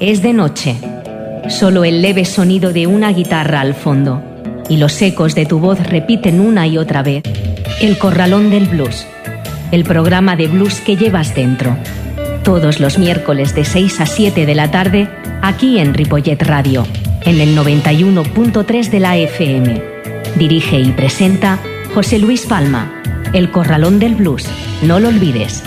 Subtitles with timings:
[0.00, 0.76] Es de noche.
[1.48, 4.22] Solo el leve sonido de una guitarra al fondo
[4.70, 7.24] y los ecos de tu voz repiten una y otra vez.
[7.80, 9.06] El Corralón del Blues.
[9.72, 11.76] El programa de blues que llevas dentro.
[12.44, 15.08] Todos los miércoles de 6 a 7 de la tarde,
[15.42, 16.86] aquí en Ripollet Radio,
[17.24, 19.82] en el 91.3 de la FM.
[20.36, 21.58] Dirige y presenta
[21.92, 23.02] José Luis Palma.
[23.32, 24.46] El Corralón del Blues.
[24.82, 25.62] No lo olvides.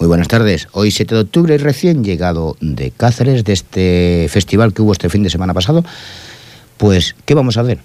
[0.00, 0.66] Muy buenas tardes.
[0.72, 5.22] Hoy 7 de octubre, recién llegado de Cáceres, de este festival que hubo este fin
[5.22, 5.84] de semana pasado.
[6.78, 7.80] Pues, ¿qué vamos a ver?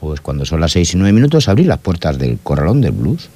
[0.00, 3.28] Pues cuando son las 6 y 9 minutos, abrir las puertas del Corralón del Blues.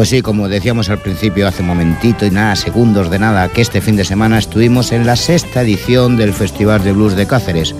[0.00, 3.60] Pues sí, como decíamos al principio, hace un momentito y nada, segundos de nada, que
[3.60, 7.74] este fin de semana estuvimos en la sexta edición del Festival de Blues de Cáceres.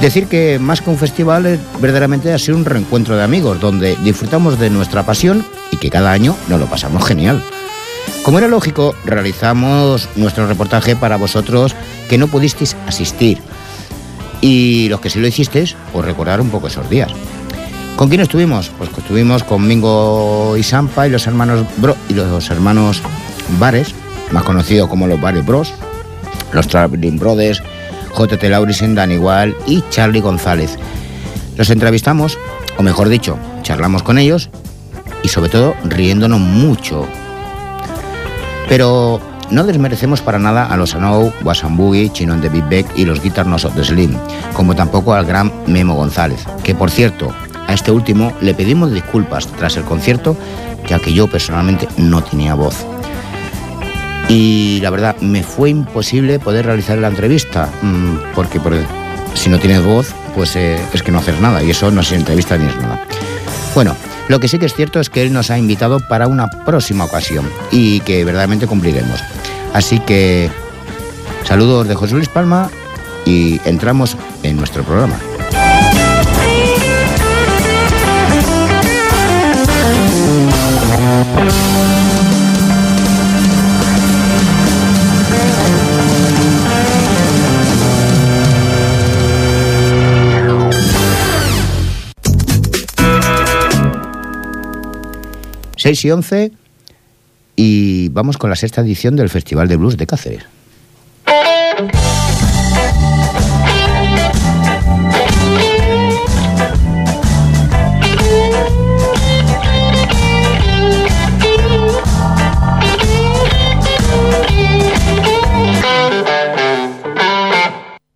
[0.00, 3.94] Decir que más que un festival, eh, verdaderamente ha sido un reencuentro de amigos, donde
[3.96, 7.42] disfrutamos de nuestra pasión y que cada año nos lo pasamos genial.
[8.22, 11.74] Como era lógico, realizamos nuestro reportaje para vosotros
[12.08, 13.36] que no pudisteis asistir.
[14.40, 17.12] Y los que sí lo hicisteis, pues recordar un poco esos días.
[17.96, 18.72] ¿Con quién estuvimos?
[18.76, 23.00] Pues estuvimos con Mingo y Sampa y los hermanos Bro y los hermanos
[23.60, 23.94] Bares,
[24.32, 25.72] más conocidos como los Bares Bros,
[26.52, 27.62] los Traveling Brothers,
[28.18, 30.76] JT Laurisen, Dan Igual y Charlie González.
[31.56, 32.36] Los entrevistamos,
[32.78, 34.50] o mejor dicho, charlamos con ellos
[35.22, 37.06] y sobre todo riéndonos mucho.
[38.68, 43.22] Pero no desmerecemos para nada a los Anou, Wasambugi, Chinon de Big Beck y los
[43.22, 44.16] Guitar de Slim,
[44.52, 47.32] como tampoco al gran Memo González, que por cierto,
[47.66, 50.36] a este último le pedimos disculpas tras el concierto,
[50.86, 52.84] ya que yo personalmente no tenía voz.
[54.28, 58.58] Y la verdad, me fue imposible poder realizar la entrevista, mm, porque
[59.34, 62.12] si no tienes voz, pues eh, es que no haces nada, y eso no es
[62.12, 63.04] entrevista ni es nada.
[63.74, 63.94] Bueno,
[64.28, 67.04] lo que sí que es cierto es que él nos ha invitado para una próxima
[67.04, 69.20] ocasión y que verdaderamente cumpliremos.
[69.74, 70.50] Así que
[71.44, 72.70] saludos de José Luis Palma
[73.26, 75.18] y entramos en nuestro programa.
[95.84, 96.52] 6 y 11
[97.56, 100.53] y vamos con la sexta edición del Festival de Blues de Cáceres.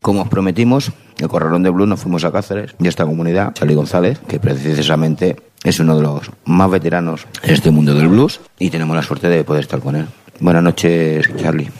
[0.08, 3.74] Como os prometimos, el Corralón de Blues nos fuimos a Cáceres y esta comunidad, Charlie
[3.74, 8.70] González, que precisamente es uno de los más veteranos en este mundo del blues y
[8.70, 10.06] tenemos la suerte de poder estar con él.
[10.40, 11.70] Buenas noches, Charlie.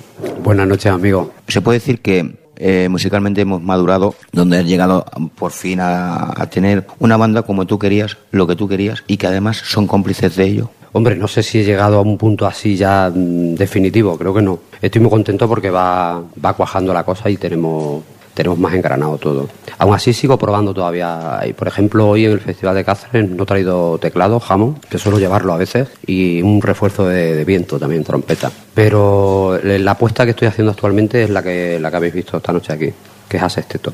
[0.44, 1.32] Buenas noches, amigo.
[1.48, 6.86] Se puede decir que eh, musicalmente hemos madurado, donde has llegado por fin a, tener
[6.98, 10.44] una banda como tú querías, lo que tú querías y que además son cómplices de
[10.44, 10.70] ello.
[10.92, 14.42] Hombre, no sé si he llegado a un punto así ya mm, definitivo, creo que
[14.42, 14.58] no.
[14.82, 18.02] Estoy muy contento porque va, va cuajando la cosa y tenemos
[18.38, 19.48] tenemos más engranado todo.
[19.78, 21.40] Aún así sigo probando todavía.
[21.56, 25.18] Por ejemplo, hoy en el Festival de Cáceres no he traído teclado, jamón, que suelo
[25.18, 28.52] llevarlo a veces, y un refuerzo de, viento también, trompeta.
[28.74, 32.52] Pero la apuesta que estoy haciendo actualmente es la que, la que habéis visto esta
[32.52, 32.92] noche aquí,
[33.28, 33.92] que es Asesteto.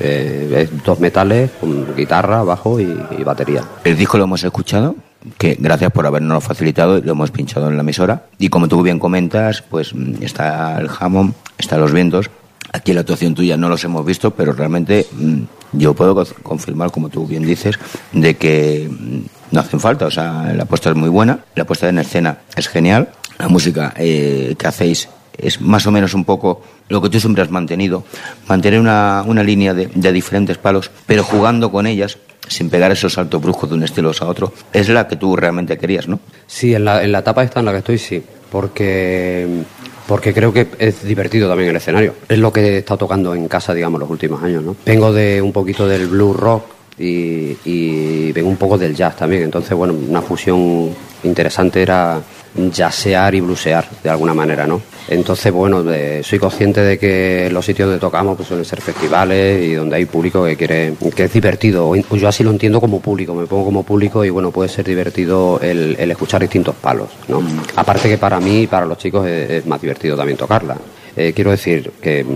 [0.00, 2.92] Eh, es dos metales con guitarra, bajo y,
[3.24, 3.62] batería.
[3.84, 4.96] El disco lo hemos escuchado,
[5.38, 8.24] que gracias por habernos facilitado, lo hemos pinchado en la emisora.
[8.38, 12.28] Y como tú bien comentas, pues mm, está el jamón, está los vientos,
[12.74, 15.42] Aquí la actuación tuya no los hemos visto, pero realmente mm,
[15.74, 17.78] yo puedo confirmar, como tú bien dices,
[18.12, 19.20] de que mm,
[19.52, 20.06] no hacen falta.
[20.06, 23.94] O sea, la apuesta es muy buena, la puesta en escena es genial, la música
[23.96, 25.08] eh, que hacéis
[25.38, 28.02] es más o menos un poco lo que tú siempre has mantenido,
[28.48, 32.18] mantener una, una línea de, diferentes palos, pero jugando con ellas,
[32.48, 35.78] sin pegar esos saltos bruscos de un estilo a otro, es la que tú realmente
[35.78, 36.18] querías, ¿no?
[36.48, 38.20] Sí, en la, en la etapa esta en la que estoy, sí,
[38.50, 39.62] porque
[40.06, 42.14] porque creo que es divertido también el escenario.
[42.28, 44.76] Es lo que he estado tocando en casa, digamos, los últimos años, ¿no?
[44.84, 46.64] Vengo de un poquito del blues rock
[46.98, 50.90] y, vengo un poco del jazz también, entonces, bueno, una fusión
[51.22, 52.20] interesante era
[52.54, 54.80] yasear y blusear de alguna manera, ¿no?
[55.08, 55.84] Entonces, bueno,
[56.22, 60.06] soy consciente de que los sitios donde tocamos pues, suelen ser festivales y donde hay
[60.06, 61.94] público que quiere, que es divertido.
[61.94, 65.60] Yo así lo entiendo como público, me pongo como público y bueno, puede ser divertido
[65.60, 67.40] el, escuchar distintos palos, ¿no?
[67.40, 67.60] Mm.
[67.76, 70.76] Aparte que para mí y para los chicos es, más divertido también tocarla.
[71.16, 72.26] Eh, quiero decir que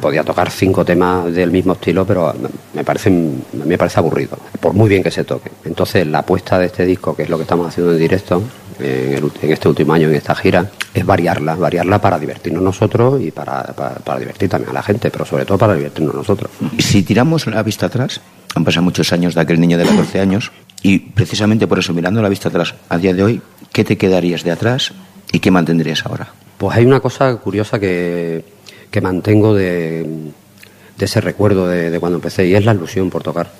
[0.00, 2.32] podía tocar cinco temas del mismo estilo, pero
[2.74, 5.50] me parece, me parece aburrido, por muy bien que se toque.
[5.64, 8.42] Entonces, la apuesta de este disco, que es lo que estamos haciendo en directo,
[8.80, 13.62] en, este último año en esta gira es variarla, variarla para divertirnos nosotros y para,
[14.04, 16.50] para, divertir también a la gente, pero sobre todo para divertirnos nosotros.
[16.78, 18.20] Si tiramos la vista atrás,
[18.54, 20.52] han pasado muchos años de aquel niño de 14 años
[20.82, 23.42] y precisamente por eso, mirando la vista atrás a día de hoy,
[23.72, 24.92] ¿qué te quedarías de atrás
[25.32, 26.28] y qué mantendrías ahora?
[26.56, 28.44] Pues hay una cosa curiosa que,
[28.90, 30.04] que mantengo de,
[30.96, 33.50] de, ese recuerdo de, de cuando empecé y es la ilusión por tocar.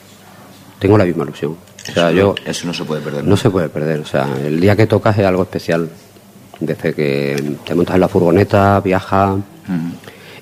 [0.78, 1.56] Tengo la misma ilusión.
[1.88, 3.24] O sea, yo, eso no se puede perder.
[3.24, 4.00] No se puede perder.
[4.00, 5.88] O sea, el día que tocas es algo especial.
[6.60, 9.36] Desde que te montas en la furgoneta, viajas.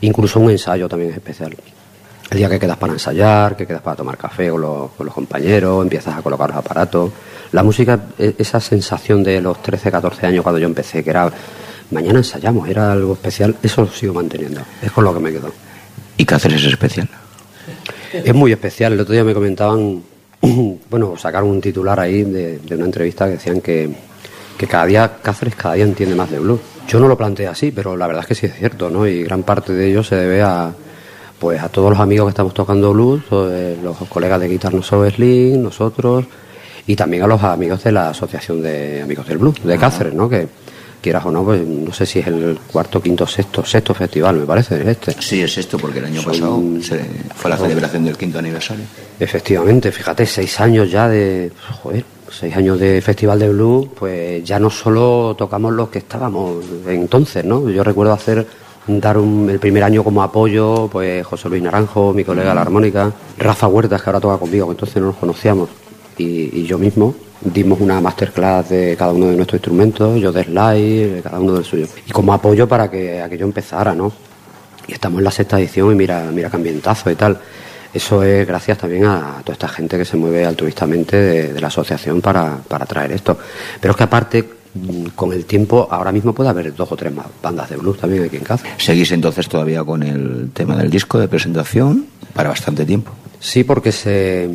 [0.00, 1.54] Incluso un ensayo también es especial.
[2.30, 5.14] El día que quedas para ensayar, que quedas para tomar café con los, con los
[5.14, 7.12] compañeros, empiezas a colocar los aparatos.
[7.52, 11.30] La música, e, esa sensación de los 13, 14 años cuando yo empecé, que era
[11.92, 14.60] mañana ensayamos, era algo especial, eso lo sigo manteniendo.
[14.82, 15.52] Es con lo que me quedo.
[16.16, 17.08] ¿Y Cáceres es especial?
[18.12, 18.94] Es muy especial.
[18.94, 20.02] El otro día me comentaban
[20.90, 23.90] bueno, sacaron un titular ahí de, una entrevista que decían que,
[24.68, 26.60] cada día Cáceres cada día entiende más de blues.
[26.88, 29.06] Yo no lo planteé así, pero la verdad es que sí es cierto, ¿no?
[29.06, 30.72] Y gran parte de ello se debe a
[31.38, 34.80] pues a todos los amigos que estamos tocando blues, pues, los colegas de Guitar No
[34.80, 36.24] nosotros,
[36.86, 40.30] y también a los amigos de la Asociación de Amigos del Blues, de Cáceres, ¿no?
[40.30, 40.48] Que,
[41.06, 44.44] quieras o no, pues no sé si es el cuarto, quinto, sexto, sexto festival, me
[44.44, 45.14] parece, este.
[45.20, 46.60] Sí, es esto, porque el año pasado
[47.36, 48.84] fue la celebración del quinto aniversario.
[49.20, 54.58] Efectivamente, fíjate, seis años ya de, joder, seis años de Festival de Blues, pues ya
[54.58, 57.70] no solo tocamos los que estábamos entonces, ¿no?
[57.70, 58.44] Yo recuerdo hacer
[58.88, 63.12] dar el primer año como apoyo, pues José Luis Naranjo, mi colega de la armónica,
[63.38, 65.68] Rafa Huertas, que ahora toca conmigo, que entonces no nos conocíamos,
[66.18, 71.22] y yo mismo, dimos una masterclass de cada uno de nuestros instrumentos, yo de slide,
[71.22, 71.86] cada uno del suyo.
[72.06, 74.12] Y como apoyo para que aquello empezara, ¿no?
[74.88, 77.38] Y estamos en la sexta edición y mira, mira qué ambientazo y tal.
[77.92, 82.20] Eso es gracias también a toda esta gente que se mueve altruistamente de, la asociación
[82.20, 83.38] para, para traer esto.
[83.80, 87.12] Pero es que aparte, mm, con el tiempo, ahora mismo puede haber dos o tres
[87.12, 88.66] más bandas de blues también aquí en casa.
[88.76, 93.12] ¿Seguís entonces todavía con el tema del disco de presentación para bastante tiempo?
[93.40, 94.50] Sí, porque se,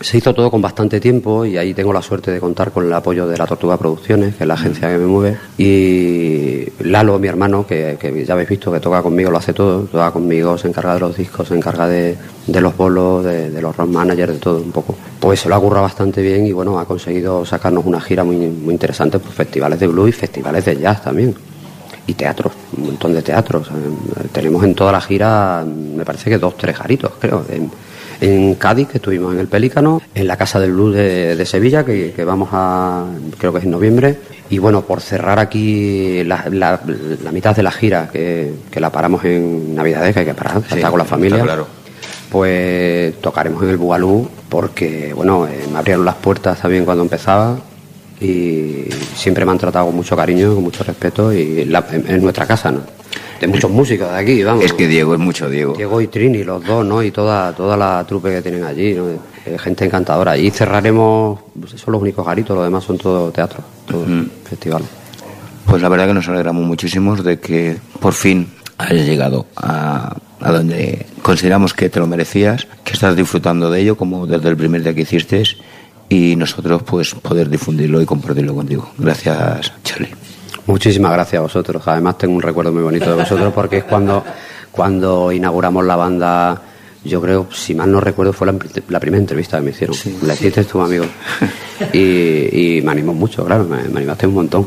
[0.00, 2.92] se hizo todo con bastante tiempo y ahí tengo la suerte de contar con el
[2.92, 7.28] apoyo de la Tortuga Producciones, que es la agencia que me mueve, y Lalo, mi
[7.28, 7.96] hermano, que,
[8.26, 11.16] ya habéis visto que toca conmigo, lo hace todo, toca conmigo, se encarga de los
[11.16, 14.94] discos, se encarga de, los bolos, de, los rock managers, de todo un poco.
[15.20, 18.36] Pues se lo ha currado bastante bien y bueno, ha conseguido sacarnos una gira muy,
[18.36, 21.34] muy interesante por festivales de blues y festivales de jazz también.
[22.06, 23.68] Y teatros, un montón de teatros.
[24.32, 27.44] Tenemos en toda la gira, me parece que dos, tres jaritos, creo
[28.20, 32.24] en Cádiz, que estuvimos en el Pelícano, en la Casa del Luz de, Sevilla, que,
[32.24, 33.04] vamos a,
[33.38, 34.18] creo que es en noviembre.
[34.50, 36.80] Y bueno, por cerrar aquí la,
[37.32, 40.98] mitad de la gira, que, la paramos en Navidades, que hay que parar, estar con
[40.98, 41.42] la familia.
[41.42, 41.66] Claro.
[42.30, 47.56] Pues tocaremos en el Bugalú, porque bueno, eh, me abrieron las puertas también cuando empezaba
[48.20, 48.84] y
[49.14, 52.80] siempre me han tratado con mucho cariño, con mucho respeto y en nuestra casa, ¿no?
[53.40, 54.64] de muchos músicos de aquí, vamos.
[54.64, 55.74] Es que Diego es mucho Diego.
[55.74, 57.02] Diego y Trini, los dos, ¿no?
[57.02, 59.08] Y toda, toda la trupe que tienen allí, ¿no?
[59.08, 60.36] Eh, gente encantadora.
[60.36, 64.06] Y cerraremos, pues son los únicos garitos, los demás son todo teatro, todo
[64.48, 64.82] festival.
[65.66, 68.48] Pues la verdad que nos alegramos muchísimo de que por fin
[68.78, 73.96] hayas llegado a, a donde consideramos que te lo merecías, que estás disfrutando de ello
[73.96, 75.42] como desde el primer día que hiciste
[76.08, 78.90] y nosotros pues poder difundirlo y compartirlo contigo.
[78.98, 80.14] Gracias, Charlie.
[80.66, 81.82] Muchísimas gracias a vosotros.
[81.86, 84.24] Además tengo un recuerdo muy bonito de vosotros porque es cuando,
[84.70, 86.62] cuando inauguramos la banda,
[87.04, 89.96] yo creo, si mal no recuerdo, fue la, primera entrevista que me hicieron.
[90.22, 91.04] la hiciste tu amigo.
[91.92, 94.66] Y, me animó mucho, claro, me, animaste un montón.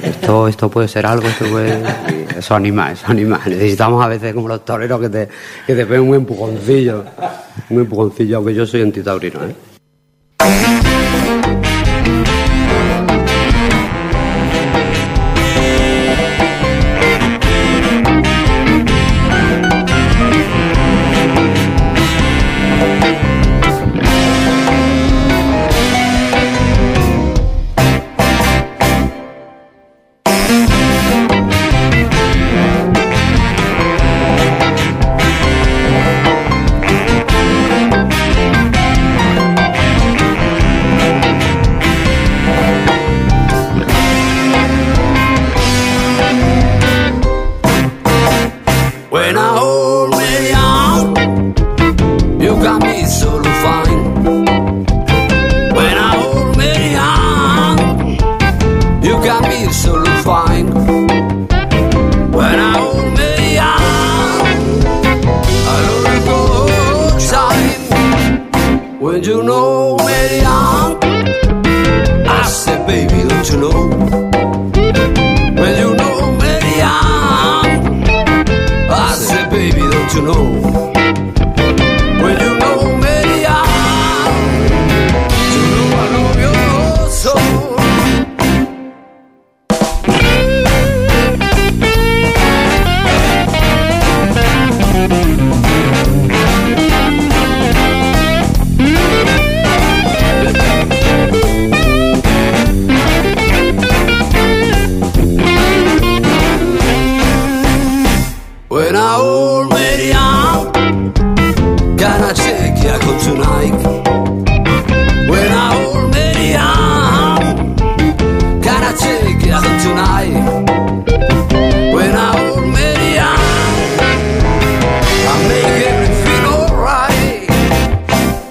[0.00, 1.82] Esto, esto puede ser algo, esto puede...
[2.38, 3.40] eso anima, eso anima.
[3.44, 5.28] Necesitamos a veces como los toreros que te,
[5.66, 7.04] que te peguen un empujoncillo.
[7.70, 9.73] Un empujoncillo, aunque yo soy antitaurino, ¿eh?
[10.44, 10.83] When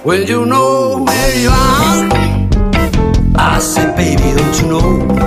[0.04, 2.12] When you know me young,
[3.34, 5.23] I said, baby, don't you know?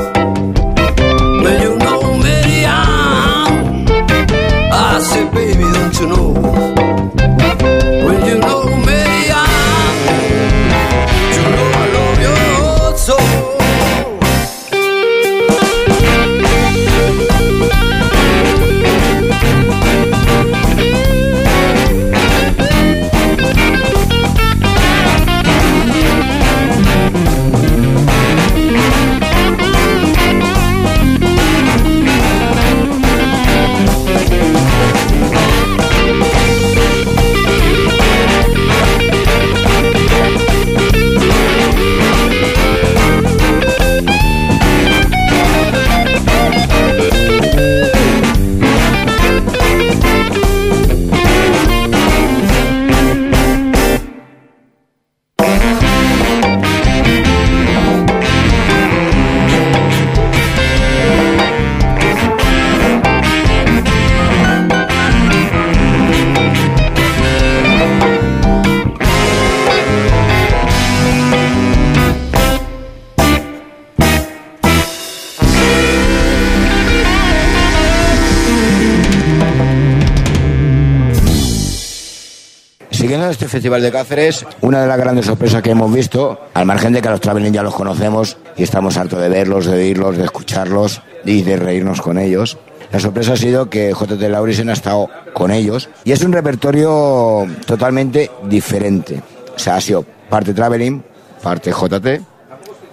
[83.57, 87.07] Festival de Cáceres, una de las grandes sorpresas que hemos visto, al margen de que
[87.07, 91.01] a los Traveling ya los conocemos y estamos hartos de verlos, de oírlos, de escucharlos
[91.25, 92.59] y de reírnos con ellos.
[92.91, 97.47] La sorpresa ha sido que JT Laurisen ha estado con ellos y es un repertorio
[97.65, 99.23] totalmente diferente.
[99.55, 101.03] O sea, ha sido parte Traveling,
[101.41, 102.36] parte JT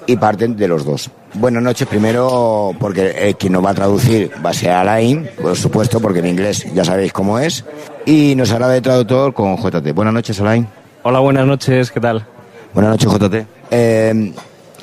[0.06, 1.10] y parte de los dos.
[1.34, 5.56] Buenas noches, primero, porque eh, quien nos va a traducir va a ser Alain, por
[5.56, 7.64] supuesto, porque en inglés ya sabéis cómo es.
[8.06, 9.92] Y nos hará de traductor con JT.
[9.92, 10.66] Buenas noches, Alain.
[11.02, 12.24] Hola, buenas noches, ¿qué tal?
[12.72, 13.46] Buenas noches, JT.
[13.70, 14.32] Eh,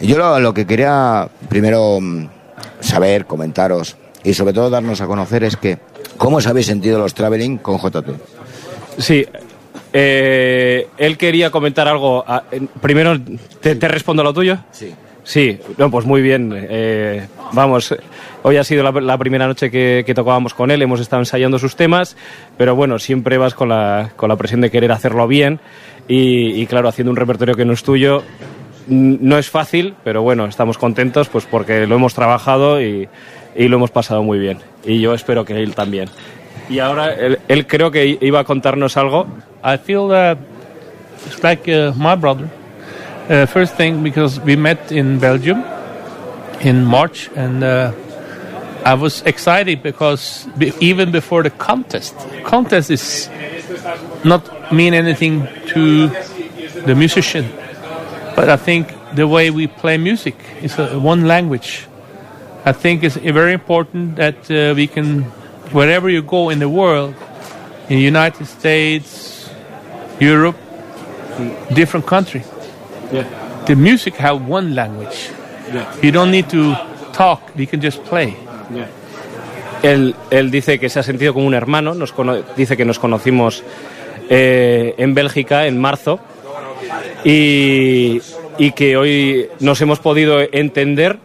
[0.01, 2.27] yo lo, lo que quería primero mm,
[2.79, 5.77] saber, comentaros y sobre todo darnos a conocer es que,
[6.17, 8.07] ¿cómo os habéis sentido los traveling con JT?
[8.97, 9.25] Sí,
[9.93, 12.23] eh, él quería comentar algo.
[12.27, 13.19] Ah, eh, Primero,
[13.61, 14.57] ¿te, te respondo lo tuyo?
[14.71, 14.93] Sí.
[15.23, 16.53] Sí, no, pues muy bien.
[16.55, 17.95] Eh, vamos,
[18.43, 22.17] hoy ha sido la, primera noche que, tocábamos con él, hemos estado ensayando sus temas,
[22.57, 25.59] pero bueno, siempre vas con la, con la presión de querer hacerlo bien
[26.07, 28.23] y, claro, haciendo un repertorio que no es tuyo,
[28.87, 33.07] no es fácil, pero bueno, estamos contentos pues porque lo hemos trabajado y,
[33.55, 34.57] lo hemos pasado muy bien.
[34.83, 36.09] Y yo espero que él también.
[36.69, 39.27] Y ahora él, él creo que iba a contarnos algo.
[39.63, 40.35] I feel uh,
[41.27, 42.60] it's like uh, my brother.
[43.31, 45.63] Uh, first thing, because we met in Belgium
[46.59, 47.93] in March, and uh,
[48.83, 53.29] I was excited because be, even before the contest, contest is
[54.25, 56.09] not mean anything to
[56.85, 57.47] the musician,
[58.35, 61.87] but I think the way we play music is a, one language.
[62.65, 65.23] I think it's very important that uh, we can,
[65.71, 67.15] wherever you go in the world,
[67.87, 69.49] in the United States,
[70.19, 70.57] Europe,
[71.73, 72.43] different country.
[73.65, 75.29] The music have one language.
[76.01, 76.75] You don't need to
[77.15, 78.35] talk; you can just play.
[79.83, 82.99] Él, él dice que se ha sentido como un hermano, nos cono- dice que nos
[82.99, 83.63] conocimos
[84.29, 86.19] eh, en Bélgica en marzo
[87.23, 88.21] y,
[88.57, 91.17] y que hoy nos hemos podido entender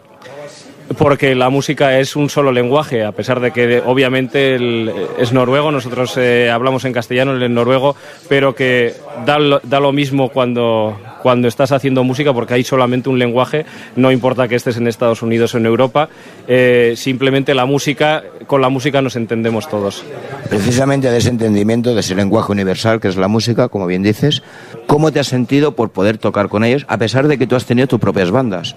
[0.97, 5.71] porque la música es un solo lenguaje, a pesar de que obviamente el- es noruego,
[5.71, 7.95] nosotros eh, hablamos en castellano, en noruego,
[8.29, 8.93] pero que
[9.25, 13.65] da, lo- da lo mismo cuando, cuando estás haciendo música porque hay solamente un lenguaje,
[13.95, 16.09] no importa que estés en Estados Unidos o en Europa,
[16.47, 20.03] eh, simplemente la música, con la música nos entendemos todos.
[20.49, 24.41] Precisamente de ese entendimiento, de ese lenguaje universal que es la música, como bien dices,
[24.87, 27.65] ¿cómo te has sentido por poder tocar con ellos, a pesar de que tú has
[27.65, 28.75] tenido tus propias bandas?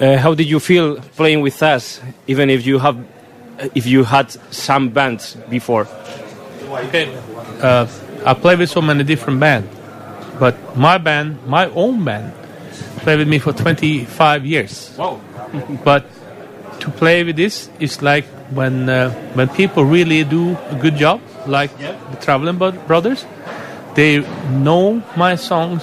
[0.00, 2.96] Uh, how did you feel playing with us, even if you have,
[3.74, 5.86] if you had some bands before?
[6.70, 7.14] Okay.
[7.60, 7.86] Uh,
[8.24, 9.68] I play with so many different bands,
[10.38, 12.32] but my band, my own band,
[12.98, 14.94] played with me for 25 years.
[14.96, 15.20] Wow.
[15.84, 16.06] But
[16.80, 21.20] to play with this is like when uh, when people really do a good job,
[21.46, 23.26] like the Traveling Brothers.
[23.94, 25.82] They know my songs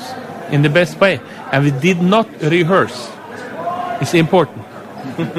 [0.50, 1.20] in the best way,
[1.52, 3.12] and we did not rehearse.
[4.02, 4.66] It's important.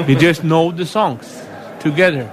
[0.07, 1.25] we just know the songs
[1.79, 2.29] together,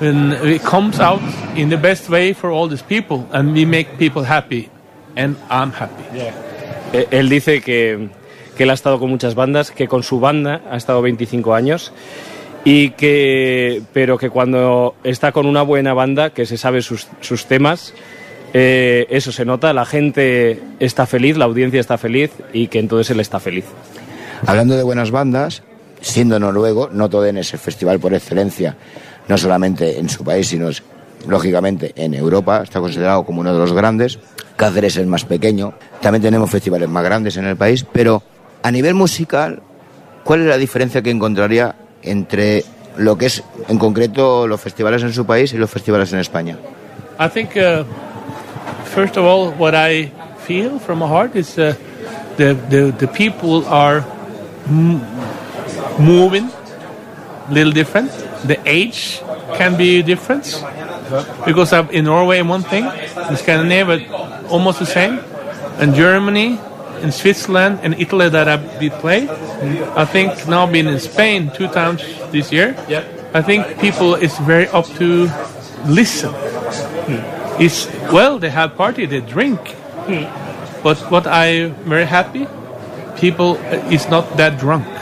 [0.00, 1.20] and it comes out
[1.56, 4.70] in the best way for all these people, and we make people happy,
[5.16, 6.04] and I'm happy.
[6.92, 8.08] Eh, Él dice que,
[8.56, 11.92] que él ha estado con muchas bandas, que con su banda ha estado 25 años
[12.64, 17.46] y que pero que cuando está con una buena banda que se sabe sus, sus
[17.46, 17.92] temas
[18.54, 23.10] eh, eso se nota la gente está feliz la audiencia está feliz y que entonces
[23.10, 23.66] él está feliz
[24.46, 25.62] Hablando de buenas bandas,
[26.00, 28.76] siendo noruego, no Toden es el festival por excelencia,
[29.26, 30.68] no solamente en su país, sino
[31.26, 34.18] lógicamente en Europa, está considerado como uno de los grandes.
[34.56, 38.22] Cáceres es el más pequeño, también tenemos festivales más grandes en el país, pero
[38.62, 39.62] a nivel musical,
[40.22, 42.64] ¿cuál es la diferencia que encontraría entre
[42.96, 46.56] lo que es en concreto los festivales en su país y los festivales en España?
[47.18, 47.84] I think, uh,
[48.94, 50.12] first of all, what I
[50.46, 51.74] feel from my heart is uh,
[52.36, 54.04] the, the the people are
[54.68, 56.50] moving
[57.48, 58.10] a little different.
[58.46, 59.20] The age
[59.56, 60.62] can be different
[61.44, 62.84] because I'm in Norway one thing,
[63.28, 64.10] in Scandinavia
[64.48, 65.20] almost the same,
[65.80, 66.58] in Germany,
[67.02, 69.28] in Switzerland, and Italy that I've been played.
[69.96, 72.02] I think now being in Spain two times
[72.32, 72.76] this year.
[73.34, 75.28] I think people is very up to
[75.86, 76.32] listen.
[77.58, 79.60] It's well, they have party, they drink,
[80.06, 80.24] hmm.
[80.82, 82.46] but what I very happy,
[83.24, 84.84] people uh, is not that drunk.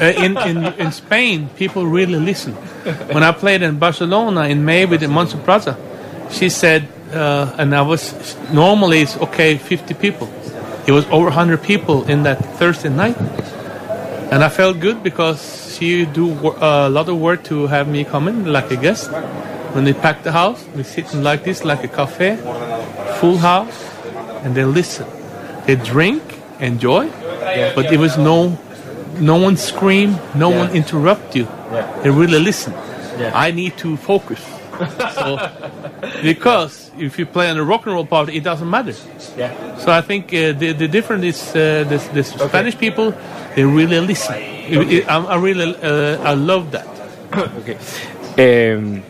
[0.00, 2.54] Uh, in, in in Spain, people really listen.
[3.12, 5.76] When I played in Barcelona in May with the Monster Plaza,
[6.30, 8.14] she said, uh, and I was
[8.50, 10.28] normally it's okay, 50 people.
[10.86, 13.18] It was over 100 people in that Thursday night,
[14.32, 18.04] and I felt good because she do wo- a lot of work to have me
[18.04, 19.10] come in like a guest.
[19.74, 22.36] When they pack the house, we sitting like this, like a cafe,
[23.20, 23.89] full house,
[24.42, 25.06] and they listen.
[25.66, 26.22] They drink,
[26.58, 27.08] enjoy,
[27.74, 28.58] but there was no,
[29.18, 31.46] no one scream, no one interrupt you.
[32.02, 32.74] They really listen.
[33.34, 34.40] I need to focus.
[35.14, 35.36] so,
[36.22, 38.94] because if you play on a rock and roll party, it doesn't matter.
[38.94, 43.12] So I think uh, the the difference is uh, the, the Spanish people
[43.54, 44.36] they really listen.
[44.38, 46.86] It- I, I really uh, I love that.
[47.60, 47.76] Ok.
[48.38, 49.02] Eh,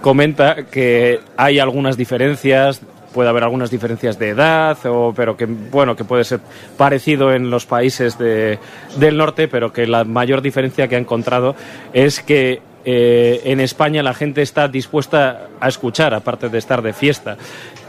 [0.00, 2.80] comenta que hay algunas diferencias,
[3.16, 6.40] puede haber algunas diferencias de edad, o, pero que bueno que puede ser
[6.76, 8.58] parecido en los países de-
[8.98, 11.56] del norte, pero que la mayor diferencia que ha encontrado
[11.94, 16.92] es que eh, en España la gente está dispuesta a escuchar, aparte de estar de
[16.92, 17.38] fiesta.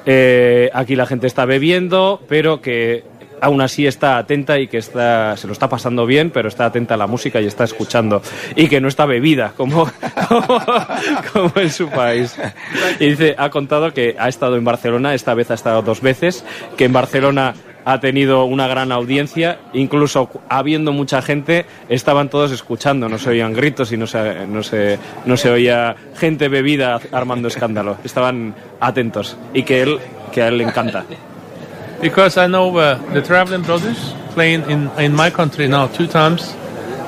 [0.06, 3.04] Eh, aquí la gente está bebiendo, pero que
[3.42, 6.96] aún así está atenta y que está, se lo está pasando bien, pero está atenta
[6.96, 8.22] a la música y está escuchando.
[8.56, 9.90] Y que no está bebida, como,
[11.34, 12.36] como, en su país.
[13.00, 16.44] Y dice, ha contado que ha estado en Barcelona, esta vez ha estado dos veces,
[16.78, 17.54] que en Barcelona
[17.86, 23.54] ha tenido una gran audiencia, incluso habiendo mucha gente, estaban todos escuchando, no se oían
[23.54, 29.38] gritos y no se, no se, no se oía gente bebida armando escándalo, estaban atentos
[29.54, 30.00] y que, él,
[30.34, 31.06] que a él le encanta.
[32.02, 36.54] Because I know uh, the Traveling Brothers playing in in my country now two times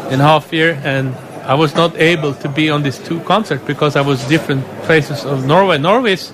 [0.10, 3.96] in half year, and I was not able to be on these two concerts because
[3.96, 5.78] I was different places of Norway.
[5.78, 6.34] Norway is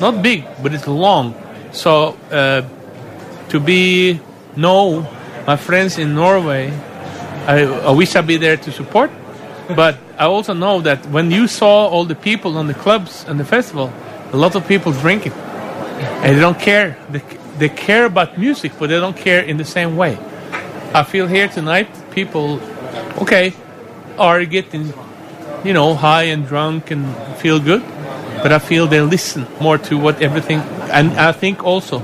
[0.00, 1.34] not big, but it's long.
[1.72, 2.62] So uh,
[3.50, 4.20] to be
[4.56, 5.06] know
[5.46, 6.72] my friends in Norway,
[7.46, 9.10] I, I wish I'd be there to support.
[9.76, 13.38] But I also know that when you saw all the people on the clubs and
[13.38, 13.92] the festival,
[14.32, 15.32] a lot of people drinking
[16.22, 16.96] and they don't care.
[17.60, 20.18] They care about music, but they don't care in the same way.
[20.92, 22.58] I feel here tonight, people,
[23.22, 23.52] okay,
[24.18, 24.92] are getting,
[25.62, 27.82] you know, high and drunk and feel good,
[28.42, 30.58] but I feel they listen more to what everything,
[30.90, 32.02] and I think also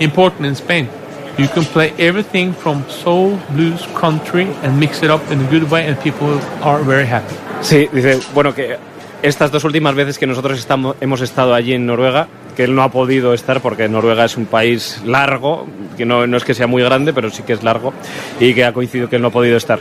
[0.00, 0.90] important in Spain,
[1.38, 5.70] You can play everything from soul, blues, country, and mix it up in a good
[5.70, 7.36] way, and people are very happy.
[7.60, 8.78] Sí, dice, bueno, que
[9.22, 12.82] estas dos últimas veces que nosotros estamos, hemos estado allí en Noruega, que él no
[12.82, 16.66] ha podido estar porque Noruega es un país largo, que no, no es que sea
[16.66, 17.92] muy grande, pero sí que es largo,
[18.40, 19.80] y que ha coincidido que él no ha podido estar.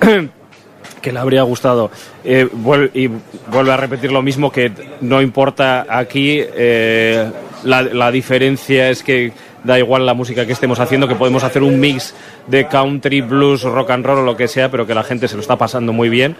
[1.00, 1.90] que le habría gustado.
[2.24, 2.48] Eh,
[2.94, 3.06] y
[3.50, 7.30] vuelve a repetir lo mismo, que no importa aquí, eh,
[7.64, 9.32] la, la diferencia es que
[9.64, 12.14] da igual la música que estemos haciendo, que podemos hacer un mix
[12.46, 15.34] de country, blues, rock and roll o lo que sea, pero que la gente se
[15.34, 16.36] lo está pasando muy bien.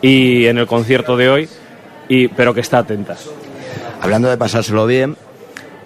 [0.00, 1.48] Y en el concierto de hoy,
[2.08, 3.16] y, pero que está atenta.
[4.00, 5.16] Hablando de pasárselo bien,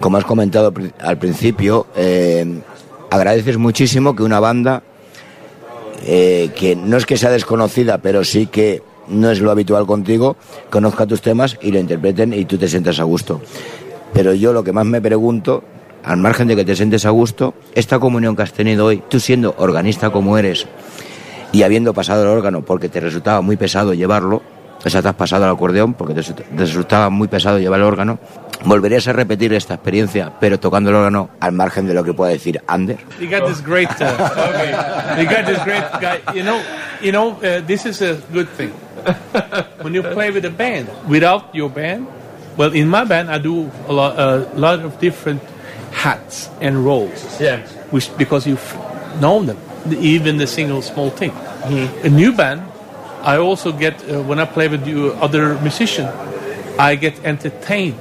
[0.00, 2.60] como has comentado al principio, eh,
[3.10, 4.82] agradeces muchísimo que una banda
[6.04, 10.36] eh, que no es que sea desconocida, pero sí que no es lo habitual contigo,
[10.70, 13.40] conozca tus temas y lo interpreten y tú te sientas a gusto.
[14.12, 15.62] Pero yo lo que más me pregunto,
[16.04, 19.20] al margen de que te sientes a gusto, esta comunión que has tenido hoy, tú
[19.20, 20.66] siendo organista como eres
[21.52, 24.42] y habiendo pasado el órgano porque te resultaba muy pesado llevarlo,
[24.94, 28.18] has pasado al acordeón porque te, te resultaba muy pesado llevar el órgano,
[28.64, 32.32] ¿volverías a repetir esta experiencia, pero tocando el órgano al margen de lo que pueda
[32.32, 32.98] decir Ander?
[33.20, 33.88] You got this great.
[34.00, 34.14] Uh,
[34.48, 35.22] okay.
[35.22, 36.20] You got this great guy.
[36.34, 36.60] You know,
[37.00, 37.36] you know.
[37.42, 38.72] Uh, this is a good thing.
[39.82, 42.06] when you play with a band, without your band,
[42.56, 45.42] well, in my band, I do a lot, a lot of different
[45.92, 47.40] hats and roles.
[47.40, 47.66] Yeah.
[47.90, 48.58] Which because you
[49.20, 49.58] know them,
[50.00, 51.32] even the single small thing.
[52.02, 52.62] A new band,
[53.26, 56.06] I also get uh, when I play with you other musician,
[56.78, 57.98] I get entertained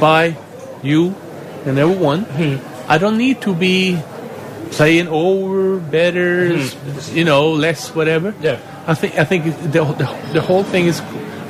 [0.00, 0.34] by
[0.82, 1.14] you
[1.66, 2.22] and everyone.
[2.24, 2.56] Hmm.
[2.88, 4.00] I don't need to be
[4.70, 7.16] playing over, better, hmm.
[7.16, 8.34] you know, less, whatever.
[8.40, 8.58] Yeah.
[8.86, 11.02] I think I think the, the, the whole thing is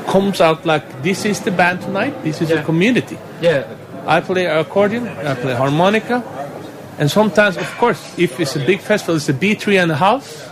[0.08, 2.24] comes out like this is the band tonight.
[2.24, 3.18] This is a community.
[3.40, 3.70] Yeah.
[4.04, 6.22] I play accordion, I play harmonica,
[6.98, 9.96] and sometimes, of course, if it's a big festival, it's a B tree and a
[9.96, 10.50] house.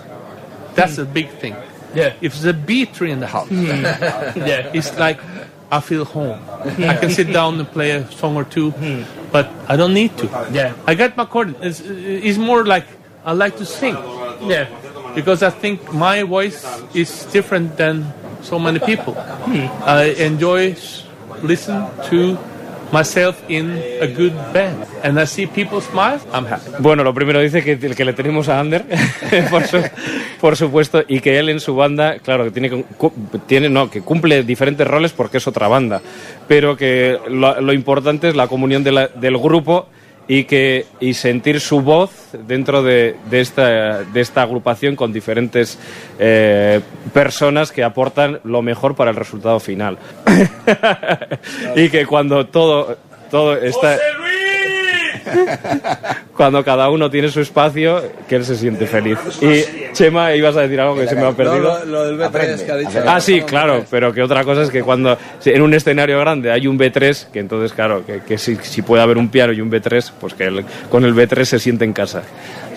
[0.75, 1.03] That's hmm.
[1.03, 1.57] a big thing.
[1.95, 2.15] Yeah.
[2.21, 5.21] If it's a B tree in the house, yeah, it's like
[5.71, 6.41] I feel home.
[6.65, 9.03] I can sit down and play a song or two, hmm.
[9.33, 10.27] but I don't need to.
[10.53, 10.75] Yeah.
[10.87, 11.57] I got my accordion.
[11.61, 12.87] It's, it's more like
[13.25, 13.97] I like to sing.
[14.43, 14.69] Yeah.
[15.15, 19.15] because I think my voice is different than so many people.
[19.15, 19.67] Hmm.
[19.85, 20.77] I enjoy
[21.43, 22.39] listen to
[22.95, 26.21] myself in a good band, and I see people smile.
[26.33, 26.71] I'm happy.
[26.79, 28.85] Bueno, lo primero dice que el que le tenemos a Ander,
[29.51, 29.63] por,
[30.41, 32.51] por supuesto, y que él en su banda, claro, que
[33.47, 36.01] tiene, no, que cumple diferentes roles porque es otra banda,
[36.47, 39.89] pero que lo, importante es la comunión del grupo
[40.27, 42.11] y que y sentir su voz
[42.47, 45.79] dentro de, de esta, de esta agrupación con diferentes
[46.19, 46.81] eh,
[47.13, 49.99] personas que aportan lo mejor para el resultado final.
[51.77, 52.97] y que cuando todo,
[53.31, 53.99] todo está
[56.37, 59.19] cuando cada uno tiene su espacio, que él se siente feliz.
[59.41, 61.61] Y Chema, ibas a decir algo que se me ha perdido.
[61.61, 62.91] No, lo, lo del B3 que ha dicho.
[63.07, 66.67] Ah, sí, claro, pero que otra cosa es que cuando en un escenario grande hay
[66.67, 69.71] un B3, que entonces, claro, que, que si, si puede haber un piano y un
[69.71, 72.23] B3, pues que el- con el B3 se siente en casa.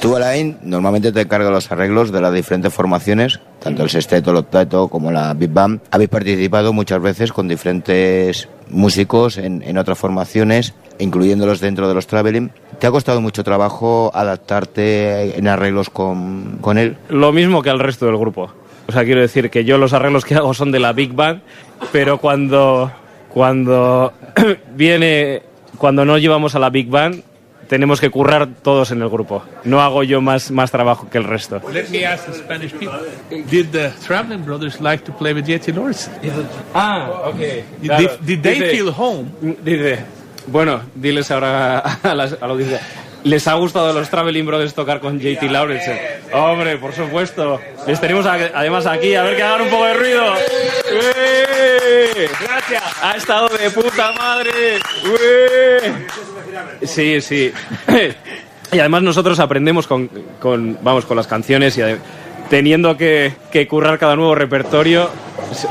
[0.01, 4.37] Tú, Alain, normalmente te encargas los arreglos de las diferentes formaciones, tanto el sexteto, el
[4.37, 5.81] octeto como la Big Band.
[5.91, 12.07] Habéis participado muchas veces con diferentes músicos en, en otras formaciones, incluyéndolos dentro de los
[12.07, 12.51] traveling.
[12.79, 16.97] ¿Te ha costado mucho trabajo adaptarte en arreglos con, con él?
[17.09, 18.51] Lo mismo que al resto del grupo.
[18.87, 21.39] O sea, quiero decir que yo los arreglos que hago son de la Big Bang,
[21.91, 22.91] pero cuando,
[23.33, 24.13] cuando
[24.75, 25.41] viene,
[25.77, 27.21] cuando no llevamos a la Big Bang,
[27.67, 29.43] tenemos que currar todos en el grupo.
[29.63, 31.61] No hago yo más, más trabajo que el resto.
[31.71, 32.99] Let me ask the Spanish people:
[33.49, 36.09] Did the Traveling Brothers like to play with Yeti Lawrence?
[36.73, 37.37] Ah, ok.
[37.81, 39.29] Did, did they feel home?
[39.63, 39.99] Dice,
[40.47, 42.79] bueno, diles ahora a la, a la audiencia.
[43.23, 46.19] ¿Les ha gustado a los Traveling Brothers tocar con JT Lawrence?
[46.31, 47.59] Hombre, por supuesto.
[47.85, 50.33] Les tenemos a- además aquí, a ver que hagan un poco de ruido.
[50.33, 51.56] ¡Ué!
[52.41, 52.83] Gracias.
[53.01, 54.79] Ha estado de puta madre.
[55.03, 55.93] ¡Ué!
[56.85, 57.51] Sí, sí.
[58.69, 60.09] Y además nosotros aprendemos con,
[60.41, 61.81] con, vamos, con las canciones y
[62.49, 65.09] teniendo que, que currar cada nuevo repertorio,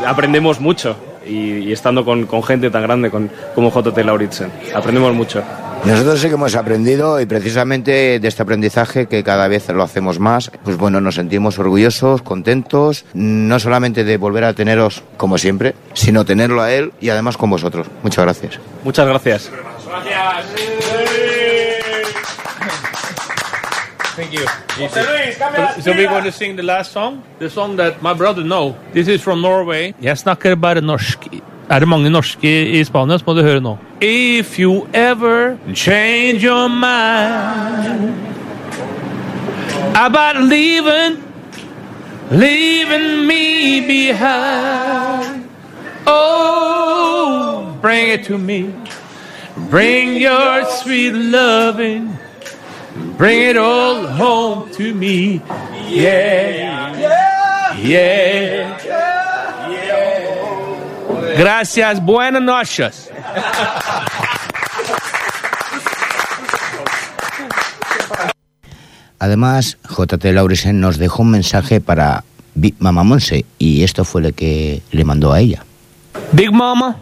[0.06, 0.96] aprendemos mucho.
[1.26, 5.42] Y, y estando con, con gente tan grande con, como JT Lauritsen, aprendemos mucho.
[5.84, 10.18] Nosotros sí que hemos aprendido y precisamente de este aprendizaje que cada vez lo hacemos
[10.18, 15.74] más, pues bueno, nos sentimos orgullosos, contentos, no solamente de volver a teneros como siempre,
[15.92, 17.86] sino tenerlo a él y además con vosotros.
[18.02, 18.58] Muchas gracias.
[18.82, 19.50] Muchas gracias.
[25.84, 28.74] So we're going to sing the last song, the song that my brother know.
[28.94, 29.94] This is from Norway.
[30.00, 31.26] Jeg snakker bare norsk.
[31.70, 33.76] Er det mange norske i Spania, så må du høre nå.
[34.00, 38.14] If you ever change your mind
[39.96, 41.24] about leaving,
[42.30, 45.44] leaving me behind.
[46.06, 48.72] Oh, bring it to me.
[49.70, 52.16] Bring your sweet loving.
[53.18, 55.40] Bring it all home to me.
[55.90, 56.94] Yeah.
[57.82, 59.15] Yeah.
[61.36, 62.04] Gracias.
[62.04, 63.10] Buenas noches.
[69.18, 74.32] Además, JT Laurisen nos dejó un mensaje para Big Mama Monse y esto fue lo
[74.32, 75.64] que le mandó a ella.
[76.32, 76.96] Big Mama,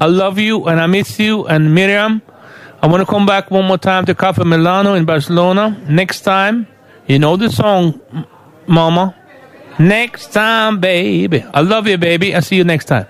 [0.00, 1.46] I love you and I miss you.
[1.48, 2.22] And Miriam,
[2.82, 5.76] I want to come back one more time to Cafe Milano in Barcelona.
[5.88, 6.66] Next time,
[7.08, 8.00] you know the song,
[8.66, 9.14] Mama.
[9.78, 11.44] Next time, baby.
[11.52, 12.34] I love you, baby.
[12.34, 13.06] I'll see you next time.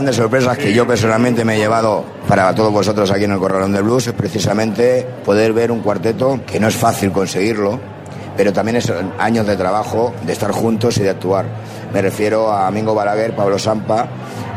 [0.00, 3.70] Grandes sorpresas que yo personalmente me he llevado para todos vosotros aquí en el Corralón
[3.70, 7.78] del Blues es precisamente poder ver un cuarteto que no es fácil conseguirlo,
[8.34, 11.44] pero también es años de trabajo, de estar juntos y de actuar.
[11.92, 14.06] Me refiero a Mingo Balaguer, Pablo Sampa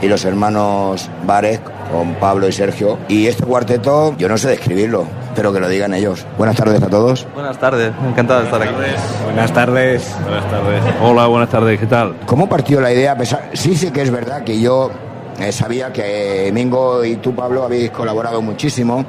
[0.02, 1.60] y los hermanos Bares
[1.92, 3.00] con Pablo y Sergio.
[3.10, 6.26] Y este cuarteto, yo no sé describirlo, pero que lo digan ellos.
[6.38, 7.28] Buenas tardes a todos.
[7.34, 8.74] Buenas tardes, encantado de estar aquí.
[9.26, 10.16] Buenas tardes.
[10.24, 10.84] Buenas tardes.
[11.02, 12.16] Hola, buenas tardes, ¿qué tal?
[12.28, 13.18] ¿Cómo partió la idea?
[13.52, 14.90] Sí, sí que es verdad que yo
[15.40, 19.06] eh, sabía que Mingo y tú, Pablo, habéis colaborado muchísimo,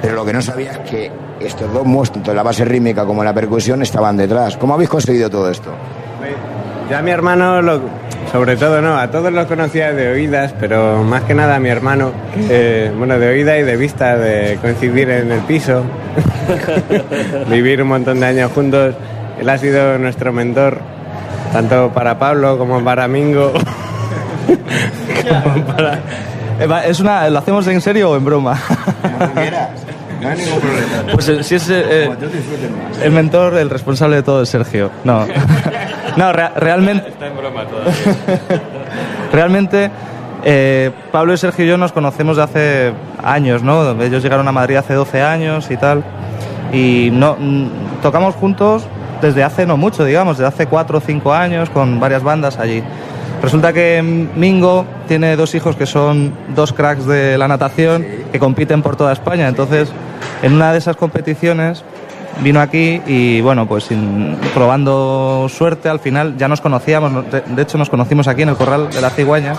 [0.00, 3.22] Pero lo que no sabía es que estos dos monstruos, tanto la base rítmica como
[3.22, 4.56] la percusión, estaban detrás.
[4.56, 5.70] ¿Cómo habéis conseguido todo esto?
[6.90, 7.60] Yo a mi hermano,
[8.30, 11.68] sobre todo no, a todos los conocía de oídas, pero más que nada a mi
[11.68, 12.12] hermano,
[12.96, 15.82] bueno, de oída y de vista, de coincidir en el piso,
[17.50, 18.94] vivir un montón de años juntos.
[19.40, 20.78] Él ha sido nuestro mentor,
[21.52, 23.52] tanto para Pablo como para Mingo.
[25.42, 25.94] como para-
[26.58, 28.58] Eh, Es una, ¿Lo hacemos en serio o en broma?
[30.20, 31.12] No hay ningún problema.
[31.12, 32.08] Pues eh, si es eh,
[33.02, 34.90] el mentor, el responsable de todo es Sergio.
[35.04, 35.26] No,
[36.16, 37.10] no rea- realmente.
[37.10, 37.64] Está en broma
[39.32, 39.90] Realmente,
[40.44, 43.90] eh, Pablo y Sergio y yo nos conocemos de hace años, ¿no?
[44.02, 46.02] Ellos llegaron a Madrid hace 12 años y tal.
[46.72, 47.36] Y no,
[48.02, 48.86] tocamos juntos
[49.20, 52.82] desde hace no mucho, digamos, desde hace 4 o 5 años con varias bandas allí.
[53.42, 58.82] Resulta que Mingo tiene dos hijos que son dos cracks de la natación que compiten
[58.82, 59.46] por toda España.
[59.48, 59.90] Entonces,
[60.42, 61.84] en una de esas competiciones
[62.42, 67.62] vino aquí y bueno, pues sin- probando suerte al final ya nos conocíamos, no- de
[67.62, 69.58] hecho nos conocimos aquí en el corral de las cigüeñas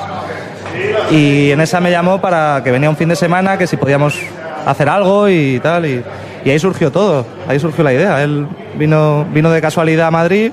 [1.09, 4.19] y en esa me llamó para que venía un fin de semana, que si podíamos
[4.65, 6.03] hacer algo y tal y,
[6.45, 8.21] y ahí surgió todo, ahí surgió la idea.
[8.23, 8.45] Él
[8.77, 10.51] vino, vino de casualidad a Madrid,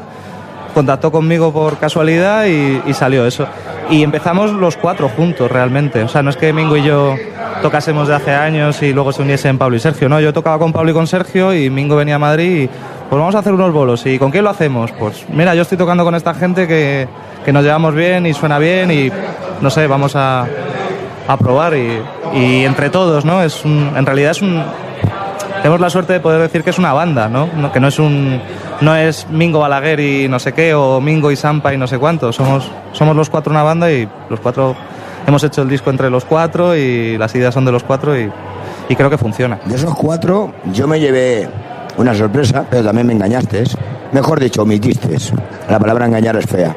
[0.75, 3.47] contactó conmigo por casualidad y, salió eso.
[3.91, 7.17] Y empezamos los cuatro juntos realmente, o sea, no es que Mingo y yo
[7.63, 10.73] tocásemos de hace años y luego se uniesen Pablo y Sergio, no, yo tocaba con
[10.73, 13.73] Pablo y con Sergio y Mingo venía a Madrid y pues vamos a hacer unos
[13.73, 14.05] bolos.
[14.07, 14.91] ¿Y con quién lo hacemos?
[14.93, 17.07] Pues mira, yo estoy tocando con esta gente que,
[17.45, 19.11] que nos llevamos bien y suena bien y
[19.61, 20.47] no sé, vamos a,
[21.29, 22.01] a probar y,
[22.35, 23.43] y entre todos, ¿no?
[23.43, 24.63] Es en realidad es un...
[25.65, 27.73] Tenemos la suerte de poder decir que es una banda, ¿no?
[27.73, 28.39] Que no es un...
[28.83, 31.99] No es Mingo Balaguer y no sé qué, o Mingo y Sampa y no sé
[31.99, 32.35] cuánto.
[32.35, 34.77] Somos, somos los cuatro una banda y los cuatro...
[35.27, 38.31] Hemos hecho el disco entre los cuatro y las ideas son de los cuatro y
[38.95, 39.59] creo que funciona.
[39.65, 41.49] De esos cuatro, yo me llevé
[41.97, 43.65] una sorpresa, pero también me engañaste.
[44.15, 45.17] Mejor dicho, omitiste.
[45.69, 46.75] La palabra engañar es fea.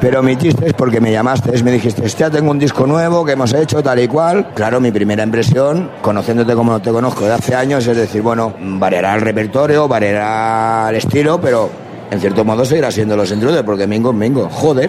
[0.00, 3.82] Pero omitiste porque me llamaste, me dijiste, ya tengo un disco nuevo que hemos hecho,
[3.82, 4.50] tal y cual.
[4.54, 9.16] Claro, mi primera impresión, conociéndote como te conozco de hace años, es decir, bueno, variará
[9.16, 11.68] el repertorio, variará el estilo, pero
[12.12, 14.48] en cierto modo seguirá siendo los intrusos, porque Mingo Mingo.
[14.48, 14.88] Joder.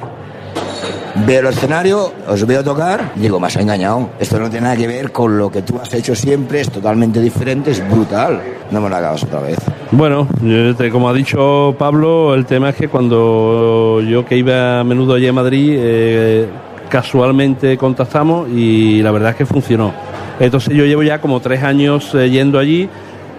[1.26, 4.10] Veo el escenario, os veo tocar, digo, me has engañado.
[4.20, 7.20] Esto no tiene nada que ver con lo que tú has hecho siempre, es totalmente
[7.20, 8.42] diferente, es brutal.
[8.70, 9.58] No me lo hagas otra vez.
[9.96, 14.80] Bueno, yo te- como ha dicho Pablo, el tema es que cuando yo que iba
[14.80, 16.48] a menudo allí a Madrid, eh,
[16.90, 19.94] casualmente contactamos y la verdad es que funcionó.
[20.40, 22.90] Entonces yo llevo ya como tres años eh, yendo allí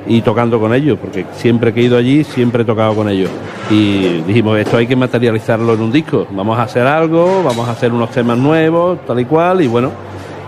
[0.06, 3.30] y tocando con ellos, porque siempre que he ido allí, siempre he tocado con ellos.
[3.70, 7.72] Y dijimos, esto hay que materializarlo en un disco, vamos a hacer algo, vamos a
[7.72, 9.90] hacer unos temas nuevos, tal y cual, y bueno,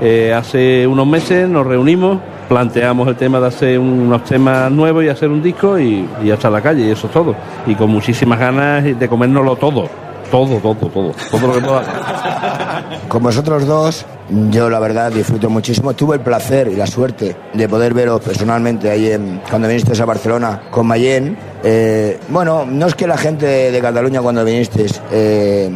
[0.00, 5.04] eh, hace unos meses nos reunimos, planteamos el tema de hacer un- unos temas nuevos
[5.04, 7.34] y hacer un disco y, y en la calle, y eso es todo.
[7.66, 9.88] Y con muchísimas ganas de comérnoslo todo,
[10.30, 12.84] todo, todo, todo, todo lo que pueda.
[13.08, 14.04] Con vosotros dos,
[14.50, 15.94] yo la verdad disfruto muchísimo.
[15.94, 20.04] Tuve el placer y la suerte de poder veros personalmente ahí en, cuando vinisteis a
[20.04, 21.36] Barcelona con Mayen.
[21.62, 25.70] Eh, bueno, no es que la gente de Cataluña cuando vinisteis eh,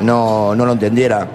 [0.00, 1.26] no, no lo entendiera,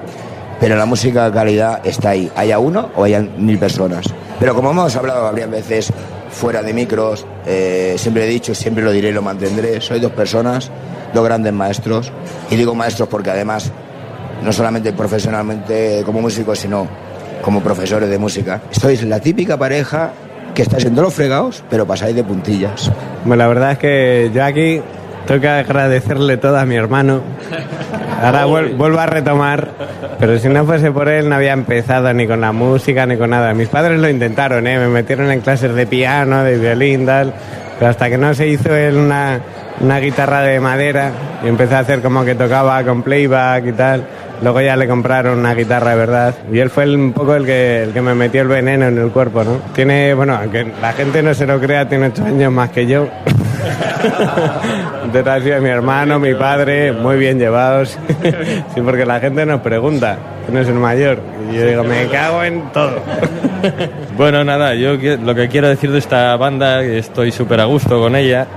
[0.62, 2.32] pero la música de calidad está ahí.
[2.36, 4.06] Haya uno o haya mil personas.
[4.39, 5.91] Pero como hemos hablado varias veces
[6.30, 10.12] fuera de micros, eh, siempre he dicho, siempre lo diré y lo mantendré, soy dos
[10.12, 10.69] personas,
[11.15, 12.13] dos grandes maestros.
[12.52, 13.71] Y digo maestros porque además
[14.43, 16.88] no solamente profesionalmente como músicos, sino
[17.41, 18.62] como profesores de música.
[18.69, 20.12] Sois la típica pareja
[20.54, 22.91] que estáis en todos los fregados, pero pasáis de puntillas.
[23.26, 24.80] Bueno, la verdad es que yo aquí
[25.26, 27.21] tengo que agradecerle todo a mi hermano.
[28.21, 29.69] Ahora vuel- vuelvo a retomar,
[30.19, 33.29] pero si no fuese por él no había empezado ni con la música ni con
[33.31, 33.53] nada.
[33.53, 34.77] Mis padres lo intentaron, ¿eh?
[34.79, 37.34] me metieron en clases de piano, de violín, tal,
[37.79, 39.39] pero hasta que no se hizo él una,
[39.79, 41.12] una guitarra de madera
[41.43, 44.03] y empecé a hacer como que tocaba con playback y tal.
[44.43, 47.45] Luego ya le compraron una guitarra de verdad y él fue el- un poco el
[47.45, 49.57] que, el que me metió el veneno en el cuerpo, ¿no?
[49.73, 53.07] Tiene, bueno, aunque la gente no se lo crea, tiene ocho años más que yo.
[55.04, 57.97] Entonces ha mi hermano, mi padre, muy bien llevados.
[58.73, 61.19] Sí, porque la gente nos pregunta, ¿quién es el mayor?
[61.52, 63.02] Y yo digo, me cago en todo.
[64.17, 68.15] Bueno, nada, yo lo que quiero decir de esta banda, estoy súper a gusto con
[68.15, 68.48] ella,